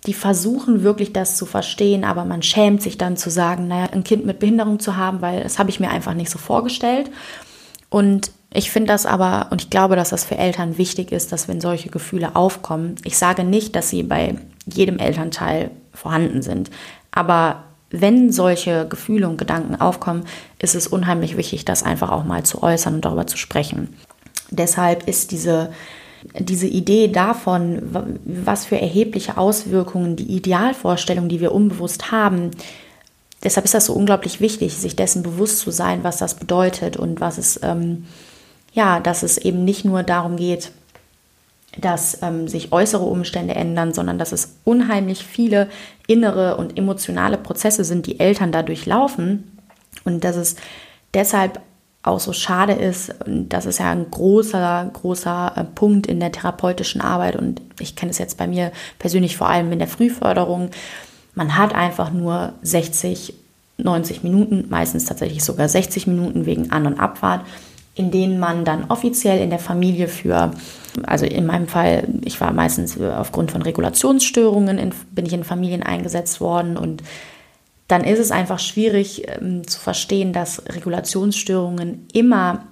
die 0.06 0.14
versuchen 0.14 0.82
wirklich 0.82 1.12
das 1.12 1.36
zu 1.36 1.46
verstehen, 1.46 2.04
aber 2.04 2.24
man 2.24 2.42
schämt 2.42 2.82
sich 2.82 2.98
dann 2.98 3.16
zu 3.16 3.30
sagen, 3.30 3.66
naja, 3.66 3.88
ein 3.92 4.04
Kind 4.04 4.26
mit 4.26 4.38
Behinderung 4.38 4.78
zu 4.78 4.96
haben, 4.96 5.20
weil 5.22 5.42
das 5.42 5.58
habe 5.58 5.70
ich 5.70 5.80
mir 5.80 5.90
einfach 5.90 6.14
nicht 6.14 6.30
so 6.30 6.38
vorgestellt. 6.38 7.10
Und 7.90 8.30
ich 8.52 8.70
finde 8.70 8.88
das 8.88 9.06
aber, 9.06 9.48
und 9.50 9.62
ich 9.62 9.70
glaube, 9.70 9.96
dass 9.96 10.10
das 10.10 10.24
für 10.24 10.36
Eltern 10.36 10.78
wichtig 10.78 11.12
ist, 11.12 11.32
dass 11.32 11.48
wenn 11.48 11.60
solche 11.60 11.90
Gefühle 11.90 12.36
aufkommen, 12.36 12.96
ich 13.04 13.18
sage 13.18 13.44
nicht, 13.44 13.76
dass 13.76 13.90
sie 13.90 14.02
bei 14.02 14.36
jedem 14.66 14.98
Elternteil 14.98 15.70
vorhanden 15.92 16.42
sind, 16.42 16.70
aber 17.10 17.64
wenn 17.90 18.32
solche 18.32 18.86
Gefühle 18.86 19.28
und 19.28 19.38
Gedanken 19.38 19.76
aufkommen, 19.80 20.24
ist 20.58 20.74
es 20.74 20.86
unheimlich 20.86 21.36
wichtig, 21.36 21.64
das 21.64 21.82
einfach 21.82 22.10
auch 22.10 22.24
mal 22.24 22.42
zu 22.44 22.62
äußern 22.62 22.96
und 22.96 23.04
darüber 23.04 23.26
zu 23.26 23.36
sprechen. 23.36 23.96
Deshalb 24.50 25.08
ist 25.08 25.30
diese, 25.30 25.72
diese 26.38 26.66
Idee 26.66 27.08
davon, 27.08 27.82
was 28.24 28.66
für 28.66 28.80
erhebliche 28.80 29.38
Auswirkungen 29.38 30.16
die 30.16 30.36
Idealvorstellung, 30.36 31.28
die 31.28 31.40
wir 31.40 31.52
unbewusst 31.52 32.10
haben, 32.10 32.50
deshalb 33.42 33.64
ist 33.64 33.74
das 33.74 33.86
so 33.86 33.94
unglaublich 33.94 34.40
wichtig, 34.40 34.76
sich 34.76 34.96
dessen 34.96 35.22
bewusst 35.22 35.60
zu 35.60 35.70
sein, 35.70 36.04
was 36.04 36.18
das 36.18 36.34
bedeutet 36.34 36.96
und 36.96 37.20
was 37.20 37.38
es, 37.38 37.60
ähm, 37.62 38.06
ja, 38.72 39.00
dass 39.00 39.22
es 39.22 39.38
eben 39.38 39.64
nicht 39.64 39.84
nur 39.84 40.02
darum 40.02 40.36
geht, 40.36 40.72
dass 41.76 42.22
ähm, 42.22 42.48
sich 42.48 42.72
äußere 42.72 43.04
Umstände 43.04 43.54
ändern, 43.54 43.92
sondern 43.92 44.18
dass 44.18 44.32
es 44.32 44.56
unheimlich 44.64 45.24
viele 45.24 45.68
innere 46.06 46.56
und 46.56 46.78
emotionale 46.78 47.36
Prozesse 47.36 47.84
sind, 47.84 48.06
die 48.06 48.20
Eltern 48.20 48.52
dadurch 48.52 48.86
laufen. 48.86 49.58
Und 50.04 50.24
dass 50.24 50.36
es 50.36 50.56
deshalb 51.14 51.60
auch 52.02 52.20
so 52.20 52.32
schade 52.32 52.72
ist 52.72 53.14
und 53.26 53.50
das 53.50 53.66
ist 53.66 53.78
ja 53.80 53.90
ein 53.90 54.10
großer, 54.10 54.90
großer 54.92 55.52
äh, 55.56 55.64
Punkt 55.64 56.06
in 56.06 56.20
der 56.20 56.32
therapeutischen 56.32 57.00
Arbeit. 57.00 57.36
Und 57.36 57.60
ich 57.78 57.96
kenne 57.96 58.10
es 58.10 58.18
jetzt 58.18 58.38
bei 58.38 58.46
mir 58.46 58.72
persönlich 58.98 59.36
vor 59.36 59.48
allem 59.48 59.70
in 59.72 59.78
der 59.78 59.88
Frühförderung. 59.88 60.70
Man 61.34 61.56
hat 61.56 61.74
einfach 61.74 62.10
nur 62.10 62.54
60, 62.62 63.34
90 63.76 64.22
Minuten, 64.22 64.66
meistens 64.70 65.04
tatsächlich 65.04 65.44
sogar 65.44 65.68
60 65.68 66.06
Minuten 66.06 66.46
wegen 66.46 66.70
An- 66.70 66.86
und 66.86 66.98
Abfahrt 66.98 67.44
in 67.98 68.10
denen 68.10 68.38
man 68.38 68.64
dann 68.64 68.84
offiziell 68.90 69.40
in 69.40 69.50
der 69.50 69.58
Familie 69.58 70.08
für, 70.08 70.52
also 71.04 71.26
in 71.26 71.46
meinem 71.46 71.68
Fall, 71.68 72.08
ich 72.24 72.40
war 72.40 72.52
meistens 72.52 72.98
aufgrund 73.00 73.50
von 73.50 73.62
Regulationsstörungen, 73.62 74.78
in, 74.78 74.94
bin 75.10 75.26
ich 75.26 75.32
in 75.32 75.44
Familien 75.44 75.82
eingesetzt 75.82 76.40
worden 76.40 76.76
und 76.76 77.02
dann 77.88 78.04
ist 78.04 78.18
es 78.18 78.30
einfach 78.30 78.58
schwierig 78.58 79.26
ähm, 79.28 79.66
zu 79.66 79.80
verstehen, 79.80 80.32
dass 80.32 80.62
Regulationsstörungen 80.66 82.06
immer 82.12 82.64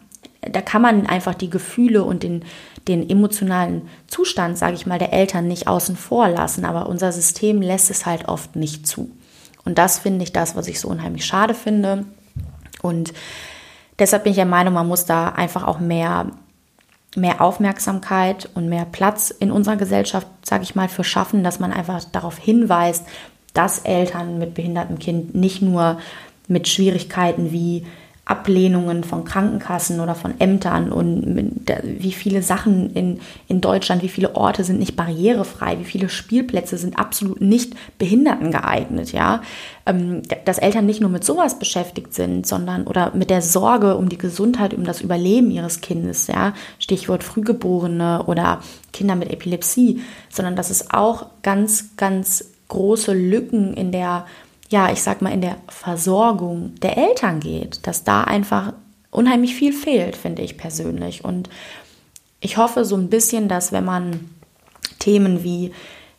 da 0.52 0.60
kann 0.60 0.82
man 0.82 1.06
einfach 1.06 1.34
die 1.34 1.50
Gefühle 1.50 2.04
und 2.04 2.22
den, 2.22 2.44
den 2.88 3.08
emotionalen 3.08 3.88
Zustand, 4.06 4.56
sage 4.56 4.74
ich 4.74 4.86
mal, 4.86 4.98
der 4.98 5.12
Eltern 5.12 5.48
nicht 5.48 5.66
außen 5.66 5.96
vor 5.96 6.28
lassen. 6.28 6.64
Aber 6.64 6.88
unser 6.88 7.10
System 7.10 7.62
lässt 7.62 7.90
es 7.90 8.06
halt 8.06 8.28
oft 8.28 8.54
nicht 8.54 8.86
zu. 8.86 9.10
Und 9.64 9.78
das 9.78 9.98
finde 9.98 10.22
ich 10.22 10.32
das, 10.32 10.54
was 10.54 10.68
ich 10.68 10.78
so 10.78 10.88
unheimlich 10.88 11.24
schade 11.24 11.54
finde. 11.54 12.04
Und 12.80 13.12
deshalb 13.98 14.24
bin 14.24 14.30
ich 14.32 14.36
der 14.36 14.46
Meinung, 14.46 14.74
man 14.74 14.88
muss 14.88 15.04
da 15.04 15.28
einfach 15.30 15.64
auch 15.64 15.78
mehr, 15.78 16.26
mehr 17.14 17.40
Aufmerksamkeit 17.40 18.48
und 18.54 18.68
mehr 18.68 18.84
Platz 18.84 19.30
in 19.30 19.50
unserer 19.50 19.76
Gesellschaft, 19.76 20.26
sage 20.44 20.64
ich 20.64 20.74
mal, 20.74 20.88
für 20.88 21.04
schaffen, 21.04 21.44
dass 21.44 21.58
man 21.60 21.72
einfach 21.72 22.04
darauf 22.04 22.38
hinweist, 22.38 23.04
dass 23.54 23.78
Eltern 23.80 24.38
mit 24.38 24.54
behindertem 24.54 24.98
Kind 24.98 25.34
nicht 25.34 25.62
nur 25.62 25.98
mit 26.48 26.68
Schwierigkeiten 26.68 27.52
wie 27.52 27.86
Ablehnungen 28.26 29.04
von 29.04 29.24
Krankenkassen 29.24 30.00
oder 30.00 30.16
von 30.16 30.40
Ämtern 30.40 30.90
und 30.90 31.62
wie 31.84 32.10
viele 32.10 32.42
Sachen 32.42 32.90
in, 32.92 33.20
in 33.46 33.60
Deutschland, 33.60 34.02
wie 34.02 34.08
viele 34.08 34.34
Orte 34.34 34.64
sind 34.64 34.80
nicht 34.80 34.96
barrierefrei, 34.96 35.78
wie 35.78 35.84
viele 35.84 36.08
Spielplätze 36.08 36.76
sind 36.76 36.98
absolut 36.98 37.40
nicht 37.40 37.74
Behinderten 37.98 38.50
geeignet, 38.50 39.12
ja. 39.12 39.42
Ähm, 39.86 40.22
dass 40.44 40.58
Eltern 40.58 40.86
nicht 40.86 41.00
nur 41.00 41.08
mit 41.08 41.22
sowas 41.22 41.60
beschäftigt 41.60 42.14
sind, 42.14 42.48
sondern 42.48 42.88
oder 42.88 43.14
mit 43.14 43.30
der 43.30 43.42
Sorge 43.42 43.96
um 43.96 44.08
die 44.08 44.18
Gesundheit, 44.18 44.74
um 44.74 44.82
das 44.82 45.00
Überleben 45.00 45.52
ihres 45.52 45.80
Kindes, 45.80 46.26
ja. 46.26 46.52
Stichwort 46.80 47.22
Frühgeborene 47.22 48.24
oder 48.26 48.60
Kinder 48.92 49.14
mit 49.14 49.32
Epilepsie, 49.32 50.02
sondern 50.30 50.56
dass 50.56 50.70
es 50.70 50.90
auch 50.90 51.26
ganz, 51.42 51.96
ganz 51.96 52.44
große 52.66 53.12
Lücken 53.12 53.74
in 53.74 53.92
der 53.92 54.26
ja, 54.70 54.90
ich 54.92 55.02
sag 55.02 55.22
mal, 55.22 55.32
in 55.32 55.40
der 55.40 55.56
Versorgung 55.68 56.74
der 56.82 56.96
Eltern 56.96 57.40
geht, 57.40 57.86
dass 57.86 58.04
da 58.04 58.24
einfach 58.24 58.72
unheimlich 59.10 59.54
viel 59.54 59.72
fehlt, 59.72 60.16
finde 60.16 60.42
ich 60.42 60.58
persönlich. 60.58 61.24
Und 61.24 61.48
ich 62.40 62.56
hoffe 62.56 62.84
so 62.84 62.96
ein 62.96 63.08
bisschen, 63.08 63.48
dass 63.48 63.72
wenn 63.72 63.84
man 63.84 64.30
Themen 64.98 65.44
wie 65.44 65.72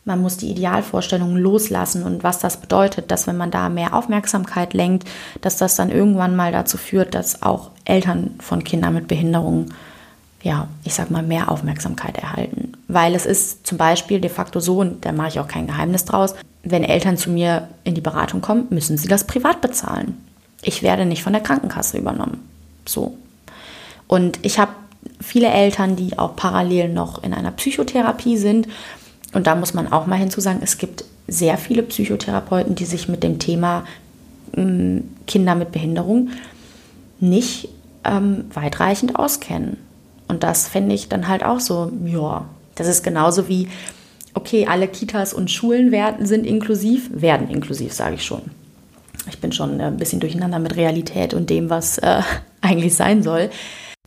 man 0.08 0.22
muss 0.22 0.38
die 0.38 0.50
Idealvorstellungen 0.50 1.36
loslassen 1.36 2.02
und 2.02 2.24
was 2.24 2.38
das 2.38 2.62
bedeutet, 2.62 3.10
dass 3.10 3.26
wenn 3.26 3.36
man 3.36 3.50
da 3.50 3.68
mehr 3.68 3.92
Aufmerksamkeit 3.92 4.72
lenkt, 4.72 5.06
dass 5.42 5.58
das 5.58 5.76
dann 5.76 5.90
irgendwann 5.90 6.34
mal 6.34 6.50
dazu 6.50 6.78
führt, 6.78 7.14
dass 7.14 7.42
auch 7.42 7.70
Eltern 7.84 8.36
von 8.40 8.64
Kindern 8.64 8.94
mit 8.94 9.06
Behinderungen, 9.06 9.74
ja, 10.42 10.68
ich 10.82 10.94
sag 10.94 11.10
mal, 11.10 11.22
mehr 11.22 11.50
Aufmerksamkeit 11.50 12.16
erhalten. 12.16 12.72
Weil 12.88 13.14
es 13.14 13.26
ist 13.26 13.66
zum 13.66 13.76
Beispiel 13.76 14.18
de 14.18 14.30
facto 14.30 14.60
so, 14.60 14.78
und 14.78 15.04
da 15.04 15.12
mache 15.12 15.28
ich 15.28 15.40
auch 15.40 15.48
kein 15.48 15.66
Geheimnis 15.66 16.06
draus, 16.06 16.34
wenn 16.70 16.84
Eltern 16.84 17.16
zu 17.16 17.30
mir 17.30 17.68
in 17.84 17.94
die 17.94 18.00
Beratung 18.00 18.40
kommen, 18.40 18.66
müssen 18.70 18.96
sie 18.96 19.08
das 19.08 19.24
privat 19.24 19.60
bezahlen. 19.60 20.16
Ich 20.62 20.82
werde 20.82 21.06
nicht 21.06 21.22
von 21.22 21.32
der 21.32 21.42
Krankenkasse 21.42 21.98
übernommen. 21.98 22.48
So. 22.84 23.16
Und 24.06 24.38
ich 24.42 24.58
habe 24.58 24.72
viele 25.20 25.48
Eltern, 25.48 25.96
die 25.96 26.18
auch 26.18 26.36
parallel 26.36 26.88
noch 26.88 27.22
in 27.22 27.32
einer 27.32 27.50
Psychotherapie 27.52 28.36
sind. 28.36 28.68
Und 29.32 29.46
da 29.46 29.54
muss 29.54 29.74
man 29.74 29.92
auch 29.92 30.06
mal 30.06 30.16
hinzusagen, 30.16 30.62
es 30.62 30.78
gibt 30.78 31.04
sehr 31.26 31.58
viele 31.58 31.82
Psychotherapeuten, 31.82 32.74
die 32.74 32.86
sich 32.86 33.08
mit 33.08 33.22
dem 33.22 33.38
Thema 33.38 33.84
ähm, 34.56 35.04
Kinder 35.26 35.54
mit 35.54 35.72
Behinderung 35.72 36.30
nicht 37.20 37.68
ähm, 38.04 38.46
weitreichend 38.52 39.16
auskennen. 39.16 39.76
Und 40.28 40.42
das 40.42 40.68
finde 40.68 40.94
ich 40.94 41.08
dann 41.08 41.28
halt 41.28 41.44
auch 41.44 41.60
so, 41.60 41.92
ja, 42.04 42.46
das 42.74 42.86
ist 42.86 43.02
genauso 43.02 43.48
wie 43.48 43.68
okay, 44.38 44.66
alle 44.66 44.86
Kitas 44.86 45.34
und 45.34 45.50
Schulen 45.50 45.90
werden, 45.90 46.24
sind 46.24 46.46
inklusiv, 46.46 47.10
werden 47.12 47.50
inklusiv, 47.50 47.92
sage 47.92 48.14
ich 48.14 48.24
schon. 48.24 48.42
Ich 49.28 49.40
bin 49.40 49.50
schon 49.50 49.80
äh, 49.80 49.84
ein 49.84 49.96
bisschen 49.96 50.20
durcheinander 50.20 50.60
mit 50.60 50.76
Realität 50.76 51.34
und 51.34 51.50
dem, 51.50 51.70
was 51.70 51.98
äh, 51.98 52.22
eigentlich 52.60 52.94
sein 52.94 53.22
soll. 53.24 53.50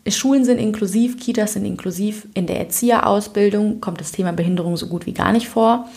Schulen 0.08 0.46
sind 0.46 0.58
inklusiv, 0.58 1.20
Kitas 1.20 1.54
sind 1.54 1.66
inklusiv. 1.66 2.28
In 2.34 2.48
der 2.48 2.60
Erzieherausbildung 2.60 3.82
kommt 3.82 4.00
das 4.00 4.14
Thema 4.14 4.32
Behinderung 4.32 4.78
so 4.78 4.88
gut 4.88 5.06
wie 5.06 5.14
gar 5.14 5.34
nicht 5.34 5.50
vor. 5.50 5.88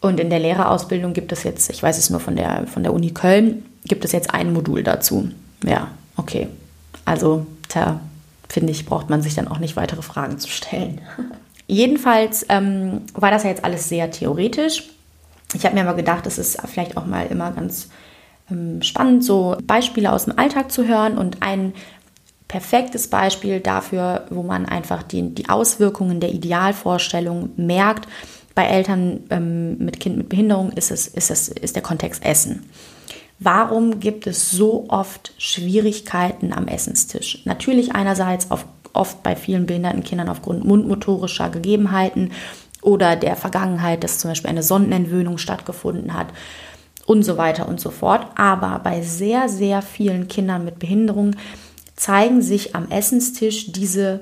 Und 0.00 0.20
in 0.20 0.30
der 0.30 0.38
Lehrerausbildung 0.38 1.12
gibt 1.12 1.32
es 1.32 1.42
jetzt, 1.42 1.70
ich 1.70 1.82
weiß 1.82 1.98
es 1.98 2.10
nur 2.10 2.20
von 2.20 2.36
der, 2.36 2.66
von 2.68 2.82
der 2.82 2.94
Uni 2.94 3.10
Köln, 3.10 3.64
gibt 3.84 4.04
es 4.04 4.12
jetzt 4.12 4.32
ein 4.32 4.52
Modul 4.52 4.82
dazu. 4.82 5.30
Ja, 5.66 5.88
okay. 6.16 6.46
Also, 7.04 7.46
da 7.74 8.00
finde 8.48 8.72
ich, 8.72 8.86
braucht 8.86 9.10
man 9.10 9.20
sich 9.20 9.34
dann 9.34 9.48
auch 9.48 9.58
nicht 9.58 9.76
weitere 9.76 10.02
Fragen 10.02 10.38
zu 10.38 10.48
stellen. 10.48 11.00
Jedenfalls 11.66 12.44
ähm, 12.48 13.02
war 13.14 13.30
das 13.30 13.44
ja 13.44 13.50
jetzt 13.50 13.64
alles 13.64 13.88
sehr 13.88 14.10
theoretisch. 14.10 14.90
Ich 15.54 15.64
habe 15.64 15.74
mir 15.74 15.82
aber 15.82 15.94
gedacht, 15.94 16.26
es 16.26 16.38
ist 16.38 16.60
vielleicht 16.66 16.96
auch 16.96 17.06
mal 17.06 17.26
immer 17.26 17.52
ganz 17.52 17.88
ähm, 18.50 18.82
spannend, 18.82 19.24
so 19.24 19.56
Beispiele 19.64 20.12
aus 20.12 20.24
dem 20.24 20.38
Alltag 20.38 20.70
zu 20.70 20.86
hören 20.86 21.16
und 21.16 21.42
ein 21.42 21.72
perfektes 22.48 23.08
Beispiel 23.08 23.60
dafür, 23.60 24.26
wo 24.30 24.42
man 24.42 24.66
einfach 24.66 25.02
die, 25.02 25.34
die 25.34 25.48
Auswirkungen 25.48 26.20
der 26.20 26.32
Idealvorstellung 26.32 27.50
merkt. 27.56 28.08
Bei 28.54 28.66
Eltern 28.66 29.24
ähm, 29.30 29.78
mit 29.78 29.98
Kind 29.98 30.16
mit 30.16 30.28
Behinderung 30.28 30.70
ist, 30.72 30.90
es, 30.90 31.08
ist, 31.08 31.30
es, 31.30 31.48
ist 31.48 31.74
der 31.74 31.82
Kontext 31.82 32.24
Essen. 32.24 32.68
Warum 33.40 33.98
gibt 33.98 34.26
es 34.26 34.50
so 34.50 34.86
oft 34.88 35.32
Schwierigkeiten 35.38 36.52
am 36.52 36.68
Essenstisch? 36.68 37.42
Natürlich 37.44 37.94
einerseits 37.94 38.50
auf 38.50 38.64
oft 38.94 39.22
bei 39.22 39.36
vielen 39.36 39.66
behinderten 39.66 40.02
Kindern 40.02 40.28
aufgrund 40.28 40.64
mundmotorischer 40.64 41.50
Gegebenheiten 41.50 42.32
oder 42.82 43.16
der 43.16 43.36
Vergangenheit, 43.36 44.04
dass 44.04 44.18
zum 44.18 44.30
Beispiel 44.30 44.50
eine 44.50 44.62
Sondenentwöhnung 44.62 45.38
stattgefunden 45.38 46.14
hat 46.14 46.28
und 47.06 47.22
so 47.22 47.36
weiter 47.36 47.68
und 47.68 47.80
so 47.80 47.90
fort. 47.90 48.26
Aber 48.36 48.80
bei 48.82 49.02
sehr, 49.02 49.48
sehr 49.48 49.82
vielen 49.82 50.28
Kindern 50.28 50.64
mit 50.64 50.78
Behinderung 50.78 51.36
zeigen 51.96 52.42
sich 52.42 52.74
am 52.74 52.90
Essenstisch 52.90 53.72
diese, 53.72 54.20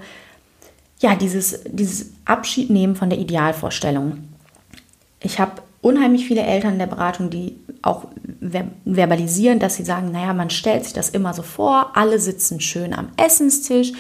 ja, 1.01 1.15
dieses, 1.15 1.61
dieses 1.67 2.13
Abschiednehmen 2.25 2.97
von 2.97 3.11
der 3.11 3.19
Idealvorstellung. 3.19 4.29
Ich 5.21 5.39
habe 5.39 5.63
unheimlich 5.81 6.27
viele 6.27 6.43
Eltern 6.43 6.75
in 6.75 6.79
der 6.79 6.87
Beratung, 6.87 7.31
die 7.31 7.57
auch 7.83 8.07
verbalisieren, 8.85 9.59
dass 9.59 9.77
sie 9.77 9.85
sagen, 9.85 10.13
naja, 10.13 10.33
man 10.33 10.51
stellt 10.51 10.85
sich 10.85 10.93
das 10.93 11.09
immer 11.09 11.35
so 11.35 11.43
vor, 11.43 11.97
alle 11.97 12.19
sitzen 12.19 12.61
schön 12.61 12.95
am 12.95 13.09
Essenstisch, 13.17 13.93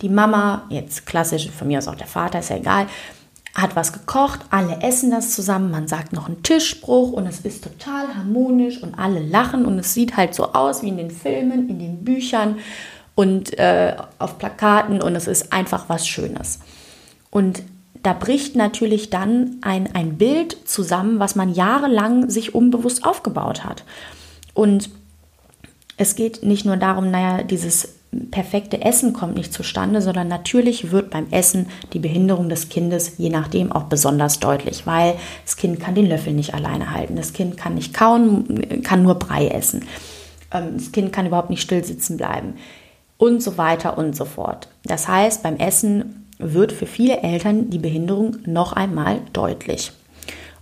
die 0.00 0.08
Mama, 0.08 0.62
jetzt 0.70 1.06
klassisch, 1.06 1.50
von 1.50 1.68
mir 1.68 1.78
aus 1.78 1.88
auch 1.88 1.94
der 1.94 2.06
Vater, 2.06 2.38
ist 2.38 2.50
ja 2.50 2.56
egal, 2.56 2.86
hat 3.54 3.74
was 3.74 3.92
gekocht, 3.92 4.40
alle 4.50 4.82
essen 4.82 5.10
das 5.10 5.34
zusammen, 5.34 5.70
man 5.70 5.88
sagt 5.88 6.12
noch 6.12 6.26
einen 6.26 6.42
Tischspruch 6.42 7.12
und 7.12 7.26
es 7.26 7.40
ist 7.40 7.64
total 7.64 8.14
harmonisch 8.14 8.82
und 8.82 8.98
alle 8.98 9.20
lachen 9.20 9.66
und 9.66 9.78
es 9.78 9.94
sieht 9.94 10.16
halt 10.16 10.34
so 10.34 10.52
aus 10.52 10.82
wie 10.82 10.88
in 10.88 10.96
den 10.96 11.10
Filmen, 11.10 11.68
in 11.68 11.78
den 11.78 12.04
Büchern 12.04 12.58
und 13.14 13.58
äh, 13.58 13.96
auf 14.18 14.38
Plakaten 14.38 15.02
und 15.02 15.16
es 15.16 15.26
ist 15.26 15.52
einfach 15.52 15.88
was 15.88 16.06
Schönes. 16.06 16.60
Und 17.30 17.62
da 18.04 18.12
bricht 18.12 18.54
natürlich 18.54 19.10
dann 19.10 19.56
ein, 19.62 19.92
ein 19.92 20.18
Bild 20.18 20.56
zusammen, 20.68 21.18
was 21.18 21.34
man 21.34 21.52
jahrelang 21.52 22.30
sich 22.30 22.54
unbewusst 22.54 23.04
aufgebaut 23.04 23.64
hat. 23.64 23.82
Und 24.54 24.90
es 25.96 26.14
geht 26.14 26.44
nicht 26.44 26.64
nur 26.64 26.76
darum, 26.76 27.10
naja, 27.10 27.42
dieses 27.42 27.97
perfekte 28.30 28.80
Essen 28.82 29.12
kommt 29.12 29.36
nicht 29.36 29.52
zustande, 29.52 30.00
sondern 30.00 30.28
natürlich 30.28 30.90
wird 30.90 31.10
beim 31.10 31.26
Essen 31.30 31.66
die 31.92 31.98
Behinderung 31.98 32.48
des 32.48 32.68
Kindes 32.68 33.12
je 33.18 33.28
nachdem 33.28 33.70
auch 33.70 33.84
besonders 33.84 34.40
deutlich, 34.40 34.86
weil 34.86 35.14
das 35.44 35.56
Kind 35.56 35.78
kann 35.78 35.94
den 35.94 36.08
Löffel 36.08 36.32
nicht 36.32 36.54
alleine 36.54 36.90
halten, 36.90 37.16
das 37.16 37.32
Kind 37.32 37.56
kann 37.56 37.74
nicht 37.74 37.92
kauen, 37.92 38.82
kann 38.82 39.02
nur 39.02 39.16
Brei 39.16 39.48
essen, 39.48 39.84
ähm, 40.52 40.74
das 40.76 40.92
Kind 40.92 41.12
kann 41.12 41.26
überhaupt 41.26 41.50
nicht 41.50 41.62
still 41.62 41.84
sitzen 41.84 42.16
bleiben 42.16 42.54
und 43.18 43.42
so 43.42 43.58
weiter 43.58 43.98
und 43.98 44.16
so 44.16 44.24
fort. 44.24 44.68
Das 44.84 45.06
heißt, 45.06 45.42
beim 45.42 45.56
Essen 45.56 46.26
wird 46.38 46.72
für 46.72 46.86
viele 46.86 47.20
Eltern 47.20 47.68
die 47.68 47.78
Behinderung 47.78 48.36
noch 48.46 48.72
einmal 48.72 49.20
deutlich. 49.32 49.92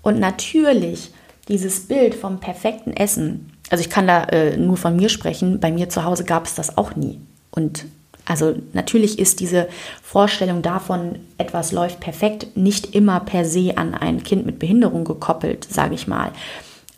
Und 0.03 0.19
natürlich 0.19 1.13
dieses 1.49 1.87
Bild 1.87 2.15
vom 2.15 2.41
perfekten 2.41 2.93
Essen, 2.93 3.53
also 3.71 3.83
ich 3.83 3.91
kann 3.91 4.07
da 4.07 4.25
äh, 4.25 4.57
nur 4.57 4.77
von 4.77 4.97
mir 4.97 5.09
sprechen, 5.09 5.61
bei 5.61 5.71
mir 5.71 5.89
zu 5.89 6.05
Hause 6.05 6.25
gab 6.25 6.47
es 6.47 6.55
das 6.55 6.77
auch 6.79 6.97
nie. 6.97 7.21
Und 7.57 7.87
also 8.27 8.55
natürlich 8.73 9.19
ist 9.19 9.41
diese 9.41 9.69
Vorstellung 10.03 10.63
davon, 10.63 11.21
etwas 11.39 11.73
läuft 11.73 12.01
perfekt, 12.01 12.57
nicht 12.57 12.95
immer 12.95 13.21
per 13.21 13.45
se 13.45 13.77
an 13.77 13.95
ein 13.95 14.23
Kind 14.23 14.47
mit 14.47 14.59
Behinderung 14.59 15.05
gekoppelt, 15.05 15.65
sage 15.65 15.95
ich 15.95 16.07
mal. 16.07 16.33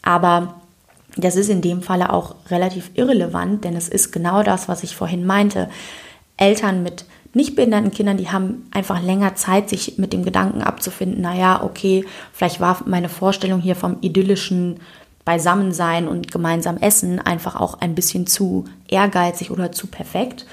Aber 0.03 0.61
das 1.17 1.37
ist 1.37 1.51
in 1.51 1.61
dem 1.61 1.83
Falle 1.83 2.13
auch 2.13 2.35
relativ 2.51 2.91
irrelevant, 2.95 3.65
denn 3.65 3.77
es 3.77 3.89
ist 3.89 4.11
genau 4.11 4.43
das, 4.43 4.69
was 4.69 4.83
ich 4.83 4.97
vorhin 4.97 5.27
meinte. 5.27 5.69
Eltern 6.37 6.83
mit 6.83 7.05
nicht 7.35 7.57
behinderten 7.57 7.91
Kindern, 7.91 8.17
die 8.17 8.31
haben 8.31 8.67
einfach 8.71 9.03
länger 9.03 9.35
Zeit, 9.35 9.69
sich 9.69 9.99
mit 9.99 10.13
dem 10.13 10.25
Gedanken 10.25 10.63
abzufinden, 10.63 11.21
naja, 11.21 11.63
okay, 11.63 12.05
vielleicht 12.33 12.59
war 12.59 12.83
meine 12.87 13.09
Vorstellung 13.09 13.61
hier 13.61 13.77
vom 13.77 13.99
idyllischen 14.01 14.81
Beisammensein 15.29 16.09
und 16.09 16.33
gemeinsam 16.33 16.79
Essen 16.79 17.21
einfach 17.21 17.55
auch 17.55 17.83
ein 17.83 17.95
bisschen 17.95 18.27
zu 18.27 18.65
ehrgeizig 18.89 19.51
oder 19.51 19.73
zu 19.73 19.87
perfekt. 19.87 20.47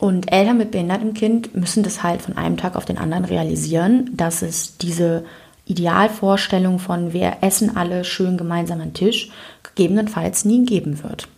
Und 0.00 0.32
Eltern 0.32 0.58
mit 0.58 0.72
behindertem 0.72 1.14
Kind 1.14 1.54
müssen 1.54 1.84
das 1.84 2.02
halt 2.02 2.20
von 2.20 2.36
einem 2.36 2.56
Tag 2.56 2.74
auf 2.74 2.84
den 2.84 2.98
anderen 2.98 3.24
realisieren, 3.24 4.10
dass 4.12 4.42
es 4.42 4.76
diese 4.76 5.24
Idealvorstellung 5.66 6.80
von 6.80 7.12
wir 7.12 7.36
essen 7.42 7.76
alle 7.76 8.02
schön 8.02 8.36
gemeinsam 8.36 8.80
am 8.80 8.92
Tisch 8.92 9.30
gegebenenfalls 9.62 10.44
nie 10.44 10.64
geben 10.64 11.04
wird. 11.04 11.28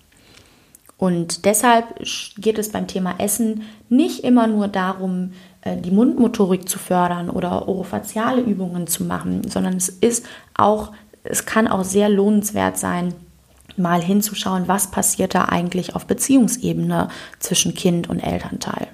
Und 0.96 1.44
deshalb 1.44 1.98
geht 2.38 2.58
es 2.58 2.70
beim 2.70 2.86
Thema 2.86 3.16
Essen 3.18 3.64
nicht 3.90 4.24
immer 4.24 4.46
nur 4.46 4.68
darum, 4.68 5.32
äh, 5.60 5.76
die 5.76 5.90
Mundmotorik 5.90 6.66
zu 6.66 6.78
fördern 6.78 7.28
oder 7.28 7.68
orofaziale 7.68 8.40
Übungen 8.40 8.86
zu 8.86 9.04
machen, 9.04 9.42
sondern 9.50 9.76
es 9.76 9.90
ist 9.90 10.24
auch, 10.54 10.92
es 11.24 11.46
kann 11.46 11.66
auch 11.66 11.84
sehr 11.84 12.08
lohnenswert 12.08 12.78
sein, 12.78 13.14
mal 13.76 14.02
hinzuschauen, 14.02 14.68
was 14.68 14.90
passiert 14.90 15.34
da 15.34 15.46
eigentlich 15.46 15.96
auf 15.96 16.06
Beziehungsebene 16.06 17.08
zwischen 17.40 17.74
Kind 17.74 18.08
und 18.08 18.20
Elternteil. 18.20 18.88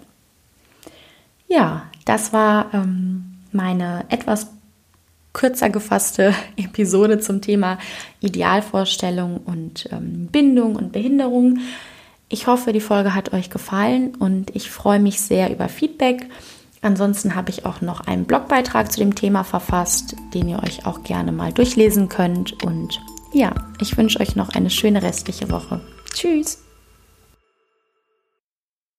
Ja, 1.48 1.82
das 2.04 2.32
war 2.32 2.72
ähm, 2.72 3.38
meine 3.52 4.04
etwas 4.08 4.46
kürzer 5.32 5.68
gefasste 5.68 6.34
Episode 6.56 7.20
zum 7.20 7.42
Thema 7.42 7.78
Idealvorstellung 8.20 9.38
und 9.38 9.88
ähm, 9.92 10.28
Bindung 10.28 10.76
und 10.76 10.92
Behinderung. 10.92 11.58
Ich 12.28 12.46
hoffe, 12.46 12.72
die 12.72 12.80
Folge 12.80 13.14
hat 13.14 13.32
euch 13.32 13.50
gefallen 13.50 14.14
und 14.14 14.54
ich 14.54 14.70
freue 14.70 15.00
mich 15.00 15.20
sehr 15.20 15.50
über 15.52 15.68
Feedback. 15.68 16.28
Ansonsten 16.82 17.34
habe 17.34 17.50
ich 17.50 17.66
auch 17.66 17.80
noch 17.82 18.00
einen 18.00 18.24
Blogbeitrag 18.24 18.90
zu 18.90 19.00
dem 19.00 19.14
Thema 19.14 19.44
verfasst, 19.44 20.16
den 20.32 20.48
ihr 20.48 20.62
euch 20.62 20.86
auch 20.86 21.02
gerne 21.02 21.30
mal 21.30 21.52
durchlesen 21.52 22.08
könnt. 22.08 22.62
Und 22.64 23.02
ja, 23.32 23.52
ich 23.80 23.96
wünsche 23.96 24.20
euch 24.20 24.34
noch 24.34 24.50
eine 24.50 24.70
schöne 24.70 25.02
restliche 25.02 25.50
Woche. 25.50 25.80
Tschüss! 26.14 26.58